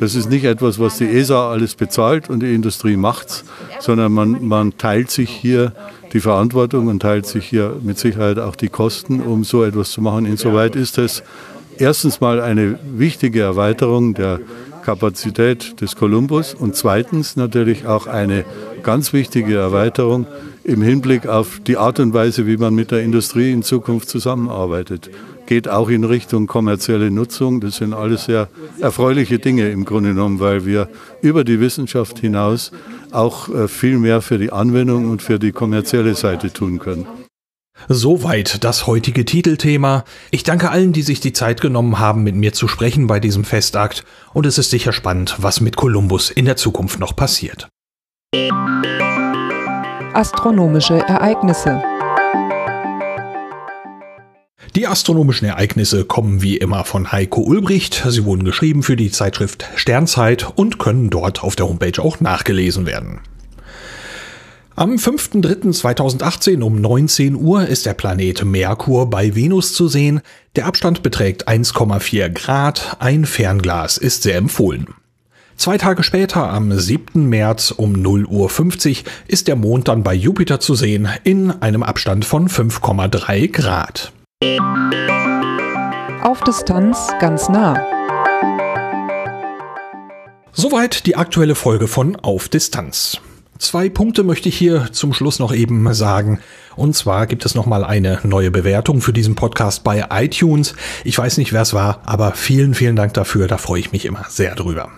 Das 0.00 0.16
ist 0.16 0.28
nicht 0.28 0.42
etwas, 0.42 0.80
was 0.80 0.98
die 0.98 1.04
ESA 1.04 1.52
alles 1.52 1.76
bezahlt 1.76 2.28
und 2.28 2.40
die 2.40 2.52
Industrie 2.52 2.96
macht, 2.96 3.44
sondern 3.78 4.10
man, 4.10 4.44
man 4.44 4.76
teilt 4.76 5.12
sich 5.12 5.30
hier 5.30 5.72
die 6.12 6.18
Verantwortung 6.18 6.88
und 6.88 6.98
teilt 6.98 7.26
sich 7.26 7.46
hier 7.46 7.76
mit 7.80 7.96
Sicherheit 7.96 8.40
auch 8.40 8.56
die 8.56 8.66
Kosten, 8.66 9.20
um 9.20 9.44
so 9.44 9.62
etwas 9.62 9.92
zu 9.92 10.00
machen. 10.02 10.26
Insoweit 10.26 10.74
ist 10.74 10.98
es 10.98 11.22
erstens 11.78 12.20
mal 12.20 12.40
eine 12.40 12.76
wichtige 12.82 13.42
Erweiterung 13.42 14.14
der 14.14 14.40
Kapazität 14.84 15.80
des 15.80 15.94
Columbus 15.94 16.54
und 16.54 16.74
zweitens 16.74 17.36
natürlich 17.36 17.86
auch 17.86 18.08
eine 18.08 18.44
ganz 18.82 19.12
wichtige 19.12 19.58
Erweiterung 19.58 20.26
im 20.64 20.82
Hinblick 20.82 21.26
auf 21.26 21.60
die 21.60 21.76
Art 21.76 22.00
und 22.00 22.14
Weise, 22.14 22.46
wie 22.46 22.56
man 22.56 22.74
mit 22.74 22.90
der 22.90 23.02
Industrie 23.02 23.52
in 23.52 23.62
Zukunft 23.62 24.08
zusammenarbeitet. 24.08 25.10
Geht 25.46 25.68
auch 25.68 25.90
in 25.90 26.04
Richtung 26.04 26.46
kommerzielle 26.46 27.10
Nutzung. 27.10 27.60
Das 27.60 27.76
sind 27.76 27.92
alles 27.92 28.24
sehr 28.24 28.48
erfreuliche 28.80 29.38
Dinge 29.38 29.70
im 29.70 29.84
Grunde 29.84 30.10
genommen, 30.10 30.40
weil 30.40 30.64
wir 30.64 30.88
über 31.20 31.44
die 31.44 31.60
Wissenschaft 31.60 32.18
hinaus 32.18 32.72
auch 33.12 33.48
äh, 33.50 33.68
viel 33.68 33.98
mehr 33.98 34.22
für 34.22 34.38
die 34.38 34.52
Anwendung 34.52 35.10
und 35.10 35.20
für 35.20 35.38
die 35.38 35.52
kommerzielle 35.52 36.14
Seite 36.14 36.50
tun 36.50 36.78
können. 36.78 37.06
Soweit 37.88 38.64
das 38.64 38.86
heutige 38.86 39.24
Titelthema. 39.24 40.04
Ich 40.30 40.44
danke 40.44 40.70
allen, 40.70 40.92
die 40.92 41.02
sich 41.02 41.20
die 41.20 41.32
Zeit 41.32 41.60
genommen 41.60 41.98
haben, 41.98 42.22
mit 42.22 42.36
mir 42.36 42.52
zu 42.52 42.68
sprechen 42.68 43.06
bei 43.06 43.20
diesem 43.20 43.44
Festakt. 43.44 44.04
Und 44.32 44.46
es 44.46 44.56
ist 44.56 44.70
sicher 44.70 44.92
spannend, 44.92 45.36
was 45.40 45.60
mit 45.60 45.76
Kolumbus 45.76 46.30
in 46.30 46.46
der 46.46 46.56
Zukunft 46.56 46.98
noch 47.00 47.14
passiert. 47.14 47.68
Astronomische 50.14 50.94
Ereignisse. 50.94 51.82
Die 54.76 54.86
astronomischen 54.86 55.48
Ereignisse 55.48 56.04
kommen 56.04 56.40
wie 56.40 56.56
immer 56.56 56.84
von 56.84 57.10
Heiko 57.10 57.40
Ulbricht. 57.40 58.04
Sie 58.06 58.24
wurden 58.24 58.44
geschrieben 58.44 58.84
für 58.84 58.94
die 58.94 59.10
Zeitschrift 59.10 59.66
Sternzeit 59.74 60.46
und 60.54 60.78
können 60.78 61.10
dort 61.10 61.42
auf 61.42 61.56
der 61.56 61.66
Homepage 61.66 62.00
auch 62.00 62.20
nachgelesen 62.20 62.86
werden. 62.86 63.22
Am 64.76 64.94
5.3.2018 64.94 66.62
um 66.62 66.80
19 66.80 67.34
Uhr 67.34 67.66
ist 67.66 67.84
der 67.84 67.94
Planet 67.94 68.44
Merkur 68.44 69.10
bei 69.10 69.34
Venus 69.34 69.74
zu 69.74 69.88
sehen. 69.88 70.20
Der 70.54 70.66
Abstand 70.66 71.02
beträgt 71.02 71.48
1,4 71.48 72.28
Grad. 72.28 72.98
Ein 73.00 73.24
Fernglas 73.24 73.98
ist 73.98 74.22
sehr 74.22 74.36
empfohlen. 74.36 74.94
Zwei 75.56 75.78
Tage 75.78 76.02
später, 76.02 76.50
am 76.50 76.76
7. 76.76 77.28
März 77.28 77.70
um 77.70 77.92
0 77.92 78.26
Uhr 78.26 78.50
50, 78.50 79.04
ist 79.28 79.48
der 79.48 79.56
Mond 79.56 79.88
dann 79.88 80.02
bei 80.02 80.14
Jupiter 80.14 80.60
zu 80.60 80.74
sehen, 80.74 81.08
in 81.22 81.50
einem 81.50 81.82
Abstand 81.82 82.24
von 82.24 82.48
5,3 82.48 83.50
Grad. 83.50 84.12
Auf 86.22 86.40
Distanz 86.42 87.12
ganz 87.20 87.48
nah. 87.48 87.86
Soweit 90.52 91.06
die 91.06 91.16
aktuelle 91.16 91.54
Folge 91.54 91.86
von 91.86 92.16
Auf 92.16 92.48
Distanz. 92.48 93.20
Zwei 93.58 93.88
Punkte 93.88 94.24
möchte 94.24 94.48
ich 94.48 94.58
hier 94.58 94.88
zum 94.92 95.12
Schluss 95.12 95.38
noch 95.38 95.54
eben 95.54 95.92
sagen. 95.94 96.40
Und 96.76 96.96
zwar 96.96 97.26
gibt 97.26 97.46
es 97.46 97.54
nochmal 97.54 97.84
eine 97.84 98.20
neue 98.24 98.50
Bewertung 98.50 99.00
für 99.00 99.12
diesen 99.12 99.36
Podcast 99.36 99.84
bei 99.84 100.06
iTunes. 100.10 100.74
Ich 101.04 101.16
weiß 101.16 101.38
nicht, 101.38 101.52
wer 101.52 101.62
es 101.62 101.72
war, 101.72 102.02
aber 102.04 102.32
vielen, 102.32 102.74
vielen 102.74 102.96
Dank 102.96 103.14
dafür. 103.14 103.46
Da 103.46 103.58
freue 103.58 103.80
ich 103.80 103.92
mich 103.92 104.04
immer 104.04 104.26
sehr 104.28 104.54
drüber. 104.54 104.90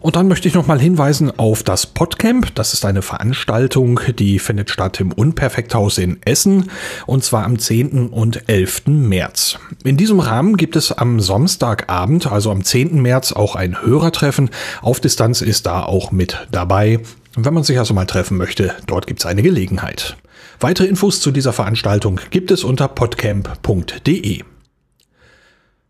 Und 0.00 0.16
dann 0.16 0.28
möchte 0.28 0.48
ich 0.48 0.54
nochmal 0.54 0.80
hinweisen 0.80 1.36
auf 1.38 1.62
das 1.62 1.86
Podcamp. 1.86 2.54
Das 2.54 2.72
ist 2.72 2.84
eine 2.84 3.02
Veranstaltung, 3.02 4.00
die 4.18 4.38
findet 4.38 4.70
statt 4.70 5.00
im 5.00 5.12
Unperfekthaus 5.12 5.98
in 5.98 6.18
Essen 6.24 6.70
und 7.06 7.24
zwar 7.24 7.44
am 7.44 7.58
10. 7.58 8.08
und 8.08 8.48
11. 8.48 8.86
März. 8.86 9.58
In 9.84 9.96
diesem 9.96 10.20
Rahmen 10.20 10.56
gibt 10.56 10.76
es 10.76 10.92
am 10.92 11.20
Samstagabend, 11.20 12.30
also 12.30 12.50
am 12.50 12.64
10. 12.64 13.00
März, 13.00 13.32
auch 13.32 13.56
ein 13.56 13.82
Hörertreffen. 13.82 14.50
Auf 14.82 15.00
Distanz 15.00 15.40
ist 15.40 15.66
da 15.66 15.82
auch 15.82 16.12
mit 16.12 16.46
dabei. 16.50 17.00
Wenn 17.36 17.54
man 17.54 17.64
sich 17.64 17.78
also 17.78 17.92
mal 17.92 18.06
treffen 18.06 18.36
möchte, 18.36 18.74
dort 18.86 19.06
gibt 19.06 19.20
es 19.20 19.26
eine 19.26 19.42
Gelegenheit. 19.42 20.16
Weitere 20.58 20.86
Infos 20.86 21.20
zu 21.20 21.30
dieser 21.30 21.52
Veranstaltung 21.52 22.18
gibt 22.30 22.50
es 22.50 22.64
unter 22.64 22.88
podcamp.de. 22.88 24.42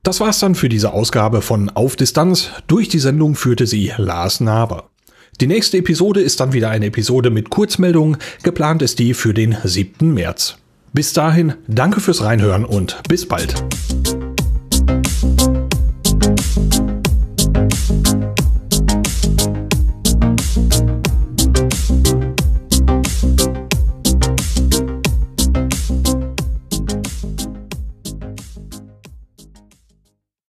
Das 0.07 0.21
war's 0.21 0.39
dann 0.39 0.55
für 0.55 0.69
diese 0.69 0.93
Ausgabe 0.93 1.43
von 1.43 1.69
Auf 1.71 1.97
Distanz. 1.97 2.51
Durch 2.69 2.89
die 2.89 3.01
Sendung 3.01 3.35
führte 3.35 3.67
sie 3.67 3.93
Lars 3.97 4.39
Naber. 4.39 4.89
Die 5.41 5.49
nächste 5.49 5.79
Episode 5.79 6.21
ist 6.21 6.39
dann 6.39 6.53
wieder 6.53 6.71
eine 6.71 6.87
Episode 6.87 7.31
mit 7.31 7.51
Kurzmeldungen. 7.51 8.17
Geplant 8.45 8.83
ist 8.83 9.01
die 9.01 9.15
für 9.15 9.35
den 9.35 9.57
7. 9.65 10.15
März. 10.15 10.59
Bis 10.93 11.13
dahin, 11.13 11.55
danke 11.67 12.01
fürs 12.01 12.23
Reinhören 12.23 12.65
und 12.65 13.03
bis 13.09 13.27
bald. 13.27 13.57